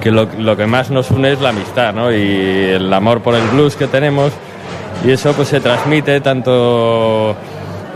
[0.00, 2.12] que lo, lo que más nos une es la amistad, ¿no?
[2.12, 4.32] Y el amor por el blues que tenemos,
[5.04, 7.36] y eso pues se transmite tanto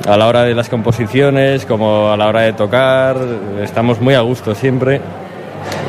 [0.09, 3.17] a la hora de las composiciones como a la hora de tocar,
[3.63, 5.01] estamos muy a gusto siempre,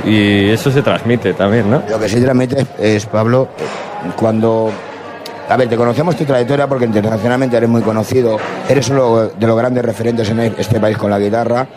[0.05, 1.81] y eso se transmite también, ¿no?
[1.89, 3.49] Lo que sí transmite es, Pablo,
[4.15, 4.71] cuando...
[5.49, 8.37] A ver, te conocemos tu trayectoria porque internacionalmente eres muy conocido,
[8.67, 11.67] eres uno de los grandes referentes en este país con la guitarra,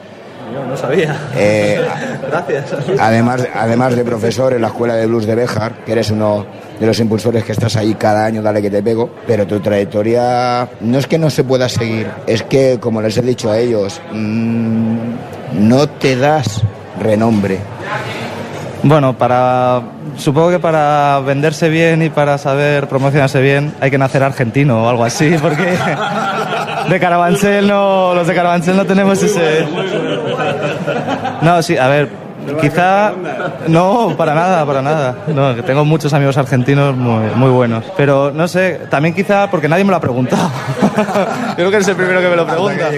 [0.55, 1.18] Yo no sabía.
[1.37, 1.85] Eh,
[2.29, 2.74] Gracias.
[3.01, 6.47] además, además de profesor en la Escuela de Blues de Béjar, que eres uno
[6.79, 10.68] de los impulsores que estás ahí cada año, dale que te pego, pero tu trayectoria
[10.81, 14.01] no es que no se pueda seguir, es que, como les he dicho a ellos,
[14.12, 14.97] mm,
[15.59, 16.62] no te das
[17.03, 17.59] renombre.
[18.87, 19.82] Bueno, para
[20.16, 24.89] supongo que para venderse bien y para saber promocionarse bien hay que nacer argentino o
[24.89, 25.76] algo así, porque
[26.89, 29.66] de Carabanchel no, los de Carabanchel no tenemos ese.
[31.43, 32.26] No, sí, a ver,
[32.61, 33.12] quizá
[33.68, 35.14] no, para nada, para nada.
[35.28, 39.68] No, que tengo muchos amigos argentinos muy, muy buenos, pero no sé, también quizá porque
[39.68, 40.51] nadie me lo ha preguntado.
[41.51, 42.88] Yo creo que eres el primero que me lo pregunta.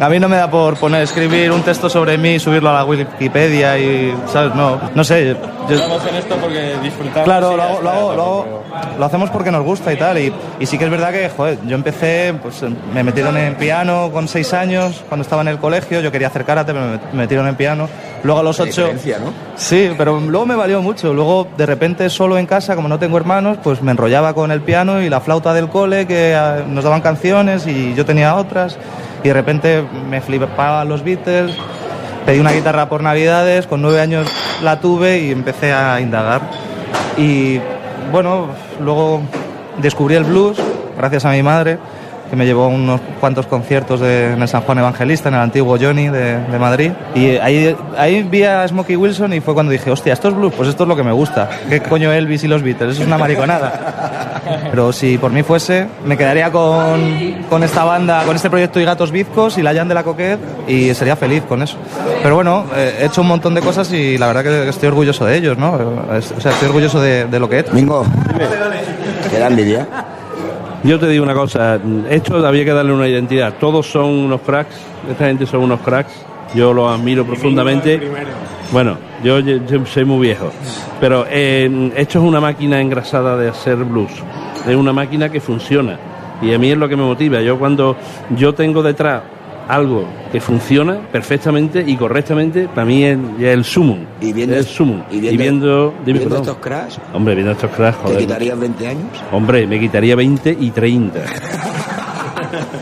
[0.00, 2.74] A mí no me da por poner, escribir un texto sobre mí y subirlo a
[2.74, 4.54] la Wikipedia y, ¿sabes?
[4.54, 5.36] No, no sé.
[5.68, 7.24] yo- Estamos en esto porque disfrutamos.
[7.24, 8.62] Claro, lo, hago- lo, hago- lo hago-
[8.98, 10.18] lo hacemos porque nos gusta y tal.
[10.18, 12.62] Y, y sí que es verdad que, joder, yo empecé, pues
[12.94, 16.00] me metieron en piano con seis años, cuando estaba en el colegio.
[16.00, 17.88] Yo quería hacer karate, pero me met- me metieron en piano.
[18.22, 18.88] Luego a los ocho.
[19.18, 19.32] ¿no?
[19.56, 21.12] Sí, pero luego me valió mucho.
[21.14, 24.60] Luego, de repente, solo en casa, como no tengo hermanos, pues me enrollaba con el
[24.60, 28.76] piano y la flauta del cole, que ah, nos daban canciones y yo tenía otras.
[29.22, 31.56] Y de repente me flipaban los Beatles.
[32.26, 34.28] Pedí una guitarra por Navidades, con nueve años
[34.62, 36.42] la tuve y empecé a indagar.
[37.16, 37.58] Y
[38.10, 38.48] bueno,
[38.80, 39.20] luego
[39.80, 40.58] descubrí el blues,
[40.96, 41.78] gracias a mi madre,
[42.30, 45.40] que me llevó a unos cuantos conciertos de- en el San Juan Evangelista, en el
[45.40, 46.92] antiguo Johnny de, de Madrid.
[47.14, 50.52] Y ahí, ahí vi a Smokey Wilson y fue cuando dije, hostia, ¿esto es blues?
[50.56, 51.48] Pues esto es lo que me gusta.
[51.68, 52.92] ¿Qué coño Elvis y los Beatles?
[52.92, 54.40] Eso es una mariconada.
[54.70, 58.84] Pero si por mí fuese, me quedaría con, con esta banda, con este proyecto y
[58.84, 61.76] Gatos Bizcos y la Jan de la Coquette y sería feliz con eso.
[62.22, 65.24] Pero bueno, eh, he hecho un montón de cosas y la verdad que estoy orgulloso
[65.24, 65.72] de ellos, ¿no?
[65.72, 67.72] O sea, estoy orgulloso de, de lo que he hecho.
[67.72, 68.04] Mingo,
[69.30, 69.86] ¿te da envidia?
[70.84, 73.54] Yo te digo una cosa, esto había que darle una identidad.
[73.58, 74.76] Todos son unos cracks,
[75.10, 76.12] esta gente son unos cracks.
[76.54, 77.98] Yo los admiro profundamente.
[78.72, 80.50] Bueno, yo, yo- yo soy muy viejo,
[81.00, 84.10] pero eh, esto es una máquina engrasada de hacer blues.
[84.66, 85.98] Es una máquina que funciona
[86.40, 87.40] y a mí es lo que me motiva.
[87.40, 87.96] Yo cuando
[88.36, 89.22] yo tengo detrás
[89.68, 93.98] algo que funciona perfectamente y correctamente, para mí es, ya el sumum.
[94.20, 95.02] Y viendo- el sumum.
[95.10, 98.18] y viendo- viendo, dime, viendo estos crash, Hombre, viendo estos cracks, ¿te joder.
[98.20, 99.06] quitarías 20 años?
[99.30, 101.20] Hombre, me quitaría 20 y 30.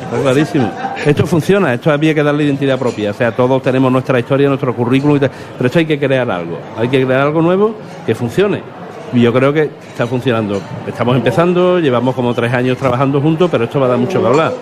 [0.07, 0.71] Está clarísimo.
[1.05, 3.11] Esto funciona, esto había que darle identidad propia.
[3.11, 5.31] O sea, todos tenemos nuestra historia, nuestro currículum y tal.
[5.57, 6.59] Pero esto hay que crear algo.
[6.79, 7.75] Hay que crear algo nuevo
[8.07, 8.63] que funcione.
[9.13, 10.61] Y yo creo que está funcionando.
[10.87, 14.27] Estamos empezando, llevamos como tres años trabajando juntos, pero esto va a dar mucho que
[14.27, 14.53] hablar.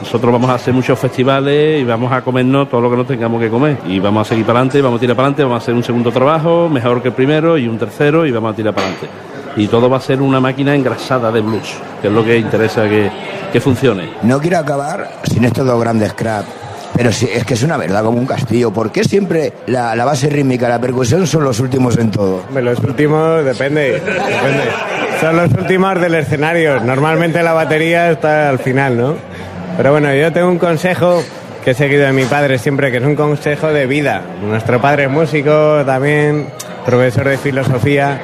[0.00, 3.40] Nosotros vamos a hacer muchos festivales y vamos a comernos todo lo que nos tengamos
[3.40, 3.78] que comer.
[3.86, 5.84] Y vamos a seguir para adelante, vamos a tirar para adelante, vamos a hacer un
[5.84, 9.08] segundo trabajo, mejor que el primero, y un tercero, y vamos a tirar para adelante.
[9.56, 12.88] Y todo va a ser una máquina engrasada de blues, que es lo que interesa
[12.88, 13.10] que,
[13.52, 14.10] que funcione.
[14.22, 16.48] No quiero acabar sin estos dos grandes cracks.
[16.96, 18.72] Pero sí, es que es una verdad como un castillo.
[18.72, 22.42] ¿Por qué siempre la, la base rítmica, la percusión son los últimos en todo?
[22.54, 24.62] Los últimos, depende, depende.
[25.20, 26.80] Son los últimos del escenario.
[26.80, 29.14] Normalmente la batería está al final, ¿no?
[29.76, 31.22] Pero bueno, yo tengo un consejo
[31.64, 34.22] que he seguido de mi padre siempre, que es un consejo de vida.
[34.42, 36.46] Nuestro padre es músico, también
[36.84, 38.20] profesor de filosofía.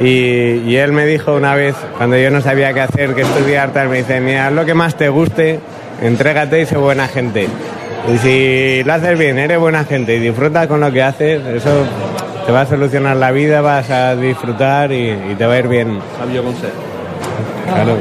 [0.00, 3.70] Y, y él me dijo una vez, cuando yo no sabía qué hacer, que estudiar
[3.72, 5.58] tal, me dice, mira, haz lo que más te guste,
[6.02, 7.48] entrégate y sé buena gente.
[8.12, 11.84] Y si lo haces bien, eres buena gente y disfrutas con lo que haces, eso
[12.46, 15.98] te va a solucionar la vida, vas a disfrutar y, te va a ir bien.
[16.18, 16.85] Consejo.
[17.66, 17.96] Claro.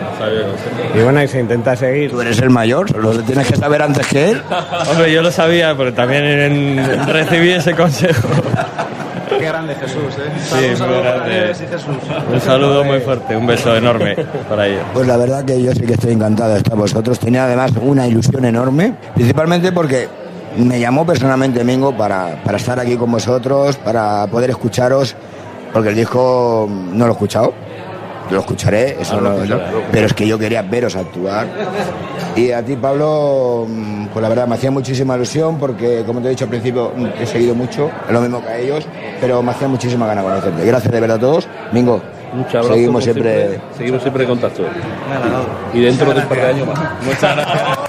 [0.94, 2.12] Y bueno, y se intenta seguir.
[2.12, 4.42] Tú eres el mayor, lo tienes que saber antes que él.
[4.90, 8.28] Hombre, yo lo sabía, pero también en- recibí ese consejo.
[9.30, 10.32] Qué grande Jesús, ¿eh?
[10.76, 11.54] Sí, muy grande.
[12.34, 14.16] Un saludo muy fuerte, un beso enorme
[14.48, 14.82] para ellos.
[14.94, 17.20] Pues la verdad que yo sí que estoy encantado de estar vosotros.
[17.20, 20.08] Tenía además una ilusión enorme, principalmente porque
[20.58, 25.16] me llamó personalmente Mingo para, para estar aquí con vosotros, para poder escucharos,
[25.74, 27.54] porque el disco no lo he escuchado.
[28.30, 29.60] Lo escucharé, eso no, no,
[29.92, 31.48] pero es que yo quería veros actuar.
[32.36, 36.28] Y a ti, Pablo, mm, pues la verdad me hacía muchísima ilusión porque, como te
[36.28, 38.88] he dicho al principio, mm, te he seguido mucho, es lo mismo que a ellos,
[39.22, 40.66] pero me hacía muchísima gana conocerte.
[40.66, 41.48] Gracias de verdad a todos.
[41.72, 42.02] Mingo,
[42.34, 42.74] Muchas gracias.
[42.74, 44.64] seguimos siempre Seguimos siempre en contacto.
[45.74, 46.80] Y dentro de un par de años más.
[47.06, 47.80] Muchas gracias.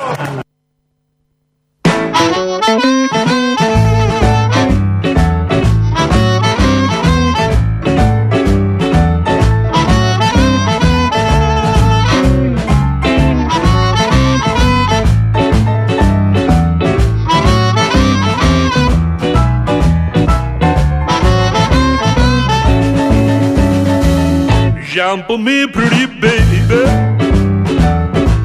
[25.27, 26.87] shampoo me, pretty baby.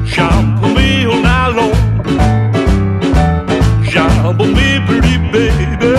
[0.04, 1.74] Shampoo me all night long.
[3.84, 5.96] Shampoo me, pretty baby.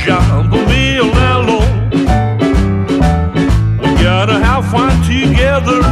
[0.00, 1.90] Shampoo me all night long.
[3.80, 5.82] We gotta have fun together.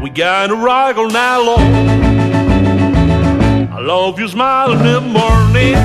[0.00, 1.72] We gotta rock all night long.
[3.72, 5.76] I love your smile in the morning.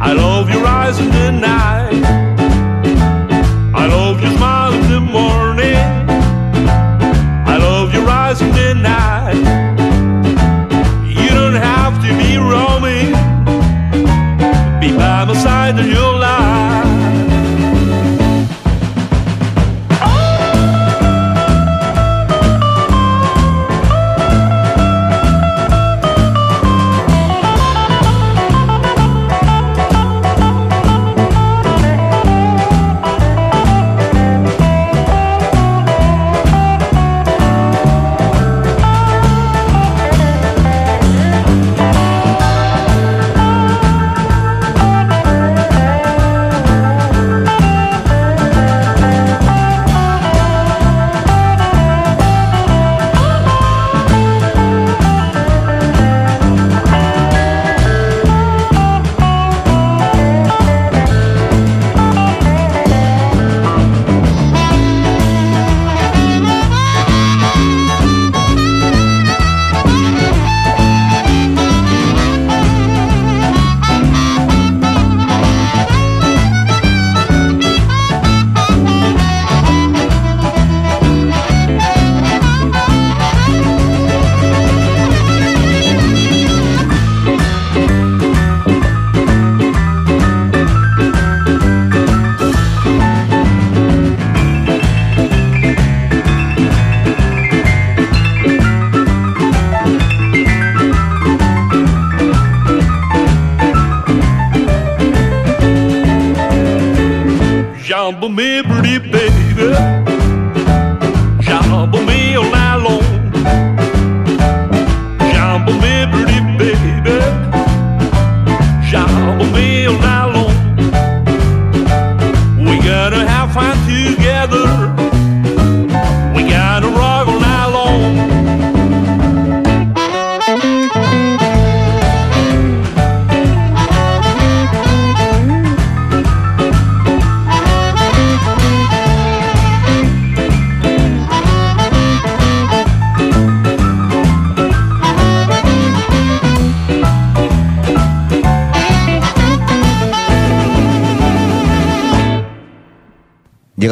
[0.00, 2.21] I love your eyes in the night.
[4.22, 5.76] Your smile in the morning.
[7.52, 9.34] I love your eyes in the night.
[11.08, 13.10] You don't have to be roaming.
[14.80, 16.11] Be by my side in your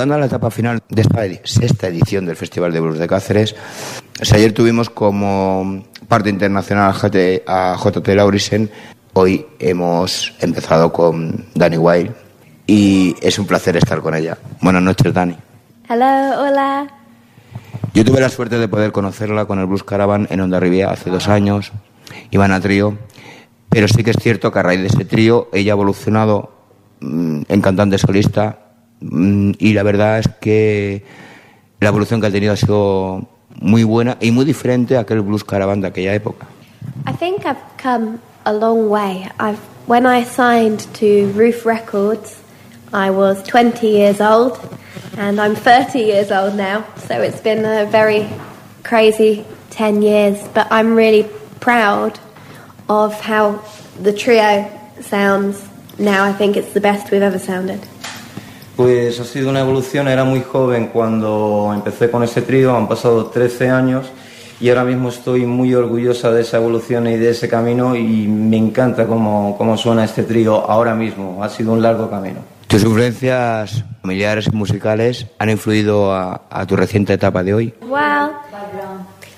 [0.00, 3.06] Llegando a la etapa final de esta edi- sexta edición del Festival de Blues de
[3.06, 3.54] Cáceres,
[4.18, 6.94] o sea, ayer tuvimos como parte internacional
[7.46, 8.70] a JT, Laurisen,
[9.12, 12.12] hoy hemos empezado con Dani Wild
[12.66, 14.38] y es un placer estar con ella.
[14.62, 15.36] Buenas noches, Dani.
[15.86, 16.88] Hello, hola.
[17.92, 21.10] Yo tuve la suerte de poder conocerla con el Blues Caravan en Onda Rivia hace
[21.10, 21.72] dos años,
[22.30, 22.96] iban a trío,
[23.68, 26.54] pero sí que es cierto que a raíz de ese trío ella ha evolucionado
[27.00, 28.60] mm, en cantante solista
[29.00, 31.02] Mm, y la verdad es que
[31.80, 33.26] la evolución que ha tenido ha sido
[33.60, 36.46] muy buena y muy diferente a aquel Blues Caravan de aquella época.
[37.06, 39.28] I think I've come a long way.
[39.38, 42.40] I've when I signed to Roof Records,
[42.92, 44.58] I was 20 years old,
[45.16, 46.84] and I'm 30 years old now.
[47.08, 48.28] So it's been a very
[48.84, 51.28] crazy 10 years, but I'm really
[51.60, 52.18] proud
[52.88, 53.64] of how
[54.00, 54.70] the trio
[55.00, 55.66] sounds
[55.98, 56.24] now.
[56.24, 57.80] I think it's the best we've ever sounded.
[58.80, 63.26] Pues ha sido una evolución, era muy joven cuando empecé con ese trío, han pasado
[63.26, 64.06] 13 años
[64.58, 68.56] y ahora mismo estoy muy orgullosa de esa evolución y de ese camino y me
[68.56, 72.40] encanta cómo, cómo suena este trío ahora mismo, ha sido un largo camino.
[72.68, 77.74] ¿Tus influencias familiares y musicales han influido a, a tu reciente etapa de hoy?
[77.82, 78.30] Well,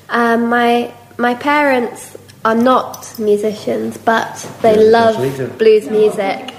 [0.08, 0.88] um, my
[1.18, 5.16] my parents are not musicians, but they love
[5.58, 6.54] blues music.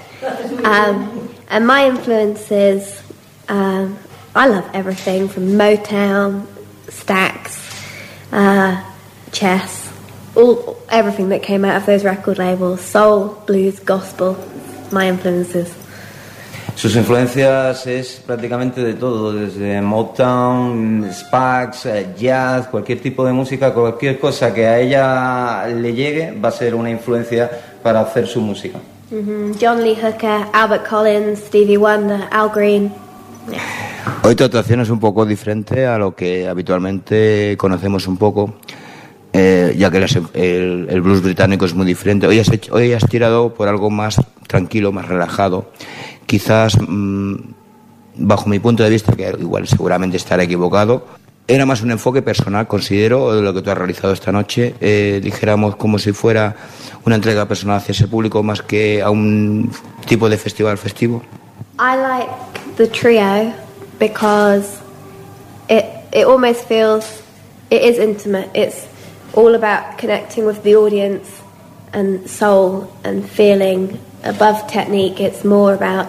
[0.66, 3.00] Um, and my influences,
[3.48, 3.96] um,
[4.34, 6.46] I love everything from Motown,
[6.86, 7.62] Stax,
[8.32, 8.82] uh,
[9.30, 9.88] Chess,
[10.34, 14.36] all everything that came out of those record labels, soul, blues, gospel.
[14.90, 15.72] My influences.
[16.74, 23.72] Sus influencias es prácticamente de todo, desde Motown, Spax, eh, jazz, cualquier tipo de música,
[23.72, 27.48] cualquier cosa que a ella le llegue va a ser una influencia
[27.80, 28.80] para hacer su música.
[29.10, 32.92] Hmm John Lee Hooker, Albert Collins, Stevie Wonder, Al Green.
[34.22, 38.54] Hoy tu actuación es un poco diferente a lo que habitualmente conocemos un poco,
[39.32, 39.98] eh, ya que
[40.34, 42.26] el, blues británico es muy diferente.
[42.26, 45.70] Hoy has, hoy has tirado por algo más tranquilo, más relajado.
[46.26, 47.34] Quizás, mm,
[48.16, 51.06] bajo mi punto de vista, que igual seguramente estaré equivocado,
[51.46, 54.74] era más un enfoque personal, considero, de lo que tú has realizado esta noche.
[54.80, 56.56] Eh, dijéramos como si fuera
[57.04, 59.70] una entrega personal hacia ese público más que a un
[60.06, 61.22] tipo de festival festivo.
[61.78, 62.30] I like
[62.76, 63.52] the trio
[63.98, 64.80] because
[65.68, 67.22] it it almost feels
[67.70, 68.48] it is intimate.
[68.54, 68.86] It's
[69.34, 71.28] all about connecting with the audience
[71.92, 75.20] and soul and feeling above technique.
[75.20, 76.06] It's more about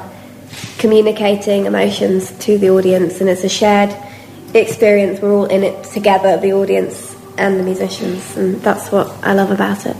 [0.77, 3.93] communicating emotions to the audience and it's a shared
[4.61, 5.21] experience.
[5.21, 9.51] We're all in it together, the audience and the musicians, and that's what I love
[9.51, 9.95] about it.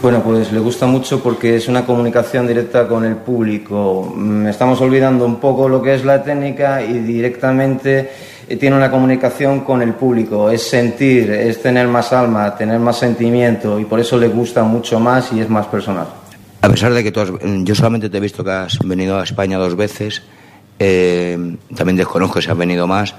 [0.00, 4.12] Bueno, pues le gusta mucho porque es una comunicación directa con el público.
[4.14, 8.08] Mm, Estamos olvidando un poco lo que es la técnica y directamente
[8.48, 10.50] eh, tiene una comunicación con el público.
[10.50, 15.00] Es sentir, es tener más alma, tener más sentimiento y por eso le gusta mucho
[15.00, 16.06] más y es más personal.
[16.62, 17.32] A pesar de que tú has-
[17.64, 20.22] yo solamente te he visto que has venido a España dos veces,
[20.78, 23.14] eh, también desconozco si has venido más,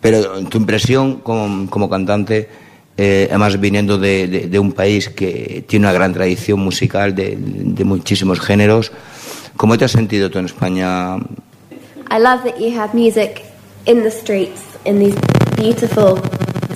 [0.00, 2.48] pero tu impresión como, como cantante,
[2.96, 7.36] eh, además viniendo de, de- de un país que tiene una gran tradición musical de,
[7.38, 8.90] de muchísimos géneros,
[9.56, 11.16] ¿cómo te has sentido tú en España?
[12.10, 13.42] I love that you have music
[13.86, 15.14] in the streets, in these
[15.56, 16.18] beautiful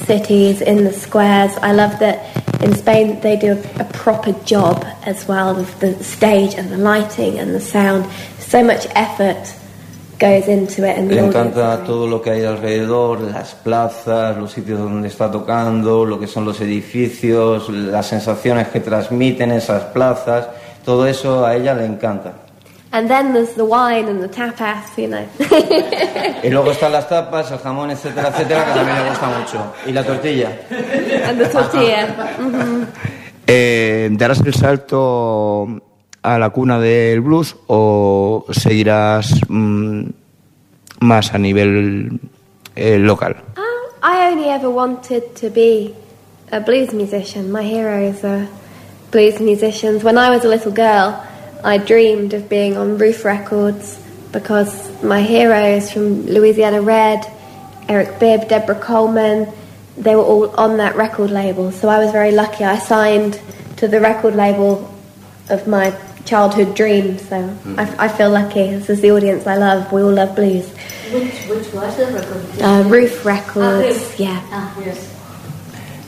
[0.06, 1.52] cities, in the squares.
[1.62, 2.18] I love that
[2.62, 7.38] in Spain they do a, proper job as well with the stage and the lighting
[7.38, 8.04] and the sound.
[8.40, 9.54] So much effort
[10.22, 16.20] Le encanta todo lo que hay alrededor, las plazas, los sitios donde está tocando, lo
[16.20, 20.48] que son los edificios, las sensaciones que transmiten esas plazas.
[20.84, 22.32] Todo eso a ella le encanta.
[22.92, 25.24] And then there's the wine and the tapas, you know.
[26.42, 29.72] Y luego están las tapas, el jamón, etcétera, etcétera, que también le gusta mucho.
[29.86, 30.50] Y la tortilla.
[31.26, 32.14] and the tortilla.
[32.38, 32.86] Mhm.
[33.46, 35.66] Eh, ¿Darás el salto
[36.22, 40.04] a la cuna del blues o seguirás mm,
[41.00, 42.20] más a nivel
[42.76, 43.36] eh, local?
[44.02, 45.94] I only ever wanted to be
[46.50, 47.52] a blues musician.
[47.52, 48.48] My heroes are
[49.10, 50.02] blues musicians.
[50.02, 51.24] When I was a little girl,
[51.64, 54.00] I dreamed of being on Roof Records
[54.32, 57.24] because my heroes from Louisiana Red,
[57.88, 59.52] Eric Bibb, Deborah Coleman,
[59.96, 61.70] they were all on that record label.
[61.70, 62.64] So I was very lucky.
[62.64, 63.40] I signed
[63.76, 64.92] to the record label
[65.50, 65.90] of my
[66.24, 67.18] childhood dream.
[67.18, 67.36] So
[67.78, 68.70] I, I feel lucky.
[68.76, 69.90] This is the audience I love.
[69.92, 70.66] We all love blues.
[71.12, 72.42] Which, which was the record?
[72.62, 74.14] Uh, Roof Records, Ah, Roof.
[74.18, 74.40] yeah.
[74.52, 75.08] Ah, yes.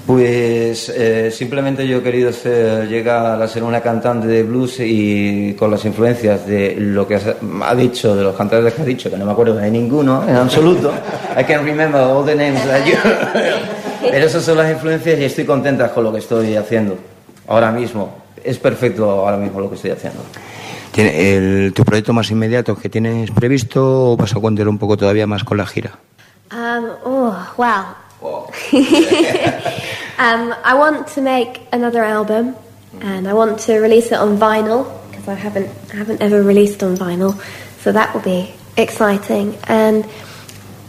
[0.07, 5.55] Pues eh, simplemente yo he querido ser- llegar a ser una cantante de blues y
[5.59, 9.11] con las influencias de lo que has- ha dicho, de los cantantes que ha dicho,
[9.11, 10.93] que no me acuerdo de ninguno en absoluto.
[11.39, 12.97] I can remember all the names that you...
[14.11, 16.99] Pero esas son las influencias y estoy contenta con lo que estoy haciendo
[17.49, 18.24] ahora mismo.
[18.45, 20.21] Es perfecto ahora mismo lo que estoy haciendo.
[20.93, 24.97] ¿Tiene el, ¿Tu proyecto más inmediato que tienes previsto o vas a contar un poco
[24.97, 25.99] todavía más con la gira?
[26.53, 27.97] Um, oh, wow.
[30.19, 32.55] um, I want to make another album,
[33.03, 36.83] and I want to release it on vinyl because I haven't I haven't ever released
[36.83, 37.35] on vinyl,
[37.81, 39.59] so that will be exciting.
[39.69, 40.07] And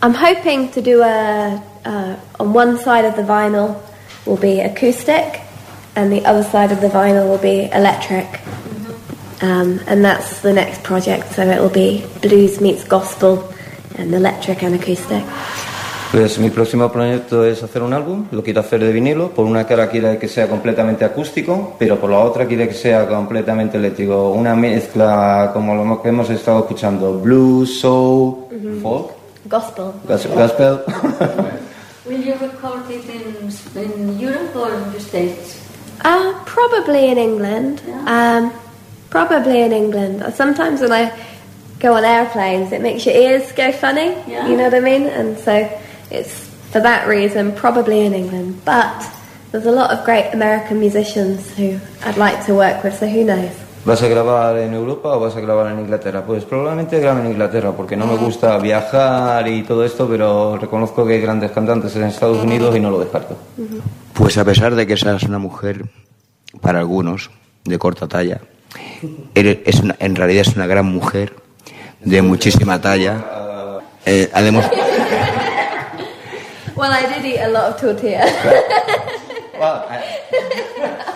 [0.01, 3.82] I'm hoping to do a uh, on one side of the vinyl
[4.26, 5.41] will be acoustic,
[5.95, 8.25] and the other side of the vinyl will be electric.
[9.41, 13.43] Um, and that's the next project, so it will be blues meets gospel
[13.97, 15.23] and electric and acoustic.
[16.11, 19.65] Pues mi próximo proyecto es hacer un álbum, lo quiero hacer de vinilo, por una
[19.67, 24.29] cara quiere que sea completamente acústico, pero por la otra quiere que sea completamente eléctrico,
[24.31, 28.81] una mezcla como lo que hemos estado escuchando, blues, soul, Mhm.
[28.81, 29.11] folk,
[29.49, 29.85] Gospel.
[30.07, 30.79] gas- gospel.
[32.07, 35.57] Will you record it in, in Europe or in the States?
[36.01, 37.81] Uh, probably in England.
[38.05, 38.53] Um,
[39.09, 40.33] probably in England.
[40.33, 41.25] Sometimes when I
[41.79, 44.09] go on airplanes, it makes your ears go funny.
[44.27, 44.47] Yeah.
[44.47, 45.03] You know what I mean?
[45.03, 45.69] And so
[46.11, 48.61] it's for that reason, probably in England.
[48.65, 49.09] But
[49.51, 53.23] there's a lot of great American musicians who I'd like to work with, so who
[53.23, 53.55] knows?
[53.86, 56.23] ¿Vas a grabar en Europa o vas a grabar en Inglaterra?
[56.25, 61.05] Pues probablemente grabe en Inglaterra, porque no me gusta viajar y todo esto, pero reconozco
[61.05, 63.38] que hay grandes cantantes en Estados Unidos y no lo descarto.
[64.13, 65.86] Pues a pesar de que seas una mujer,
[66.61, 67.29] para algunos,
[67.63, 68.41] de corta talla,
[69.36, 71.36] eres- es una- en realidad es una gran mujer
[71.99, 73.23] de muchísima talla.
[74.07, 74.41] Eh, ha
[76.75, 78.25] Well, I did eat a lot of tortilla.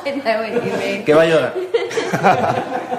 [0.05, 1.03] I know what you mean.
[1.03, 1.53] Que va a llorar.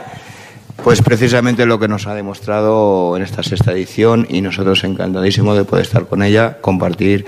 [0.82, 5.64] Pues precisamente lo que nos ha demostrado en esta sexta edición y nosotros encantadísimos de
[5.64, 7.26] poder estar con ella, compartir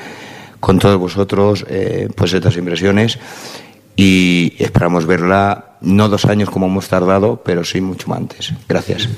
[0.58, 3.18] con todos vosotros eh, pues estas impresiones
[3.94, 8.54] y esperamos verla no dos años como hemos tardado, pero sí mucho antes.
[8.68, 9.08] Gracias.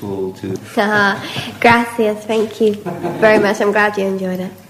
[1.60, 2.74] Gracias, thank you
[3.20, 3.60] very much.
[3.60, 4.63] I'm glad you enjoyed it.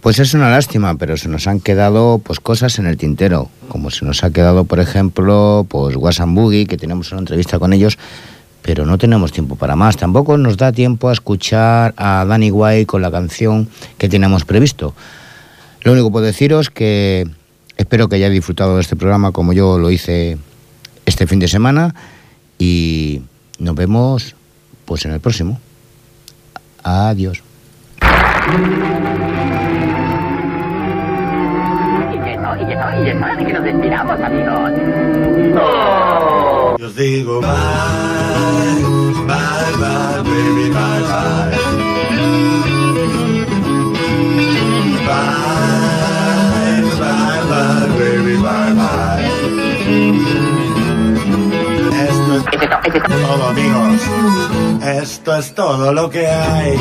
[0.00, 3.90] Pues es una lástima, pero se nos han quedado pues cosas en el tintero, como
[3.90, 7.98] se nos ha quedado, por ejemplo, pues Wasan Boogie, que tenemos una entrevista con ellos,
[8.62, 9.98] pero no tenemos tiempo para más.
[9.98, 14.94] Tampoco nos da tiempo a escuchar a Danny White con la canción que tenemos previsto.
[15.82, 17.28] Lo único que puedo deciros que
[17.76, 20.38] espero que hayáis disfrutado de este programa como yo lo hice
[21.04, 21.94] este fin de semana
[22.58, 23.20] y
[23.58, 24.34] nos vemos
[24.86, 25.60] pues en el próximo.
[26.82, 27.42] Adiós.
[33.18, 34.70] Que nos despidamos, amigos.
[36.78, 37.50] Yo os digo bye,
[39.26, 41.50] bye, bye, baby, bye, bye.
[45.06, 49.28] Bye, bye, bye, baby, bye, bye.
[52.08, 52.44] Esto es
[53.26, 54.00] todo, amigos.
[54.82, 56.78] Esto es todo lo que hay.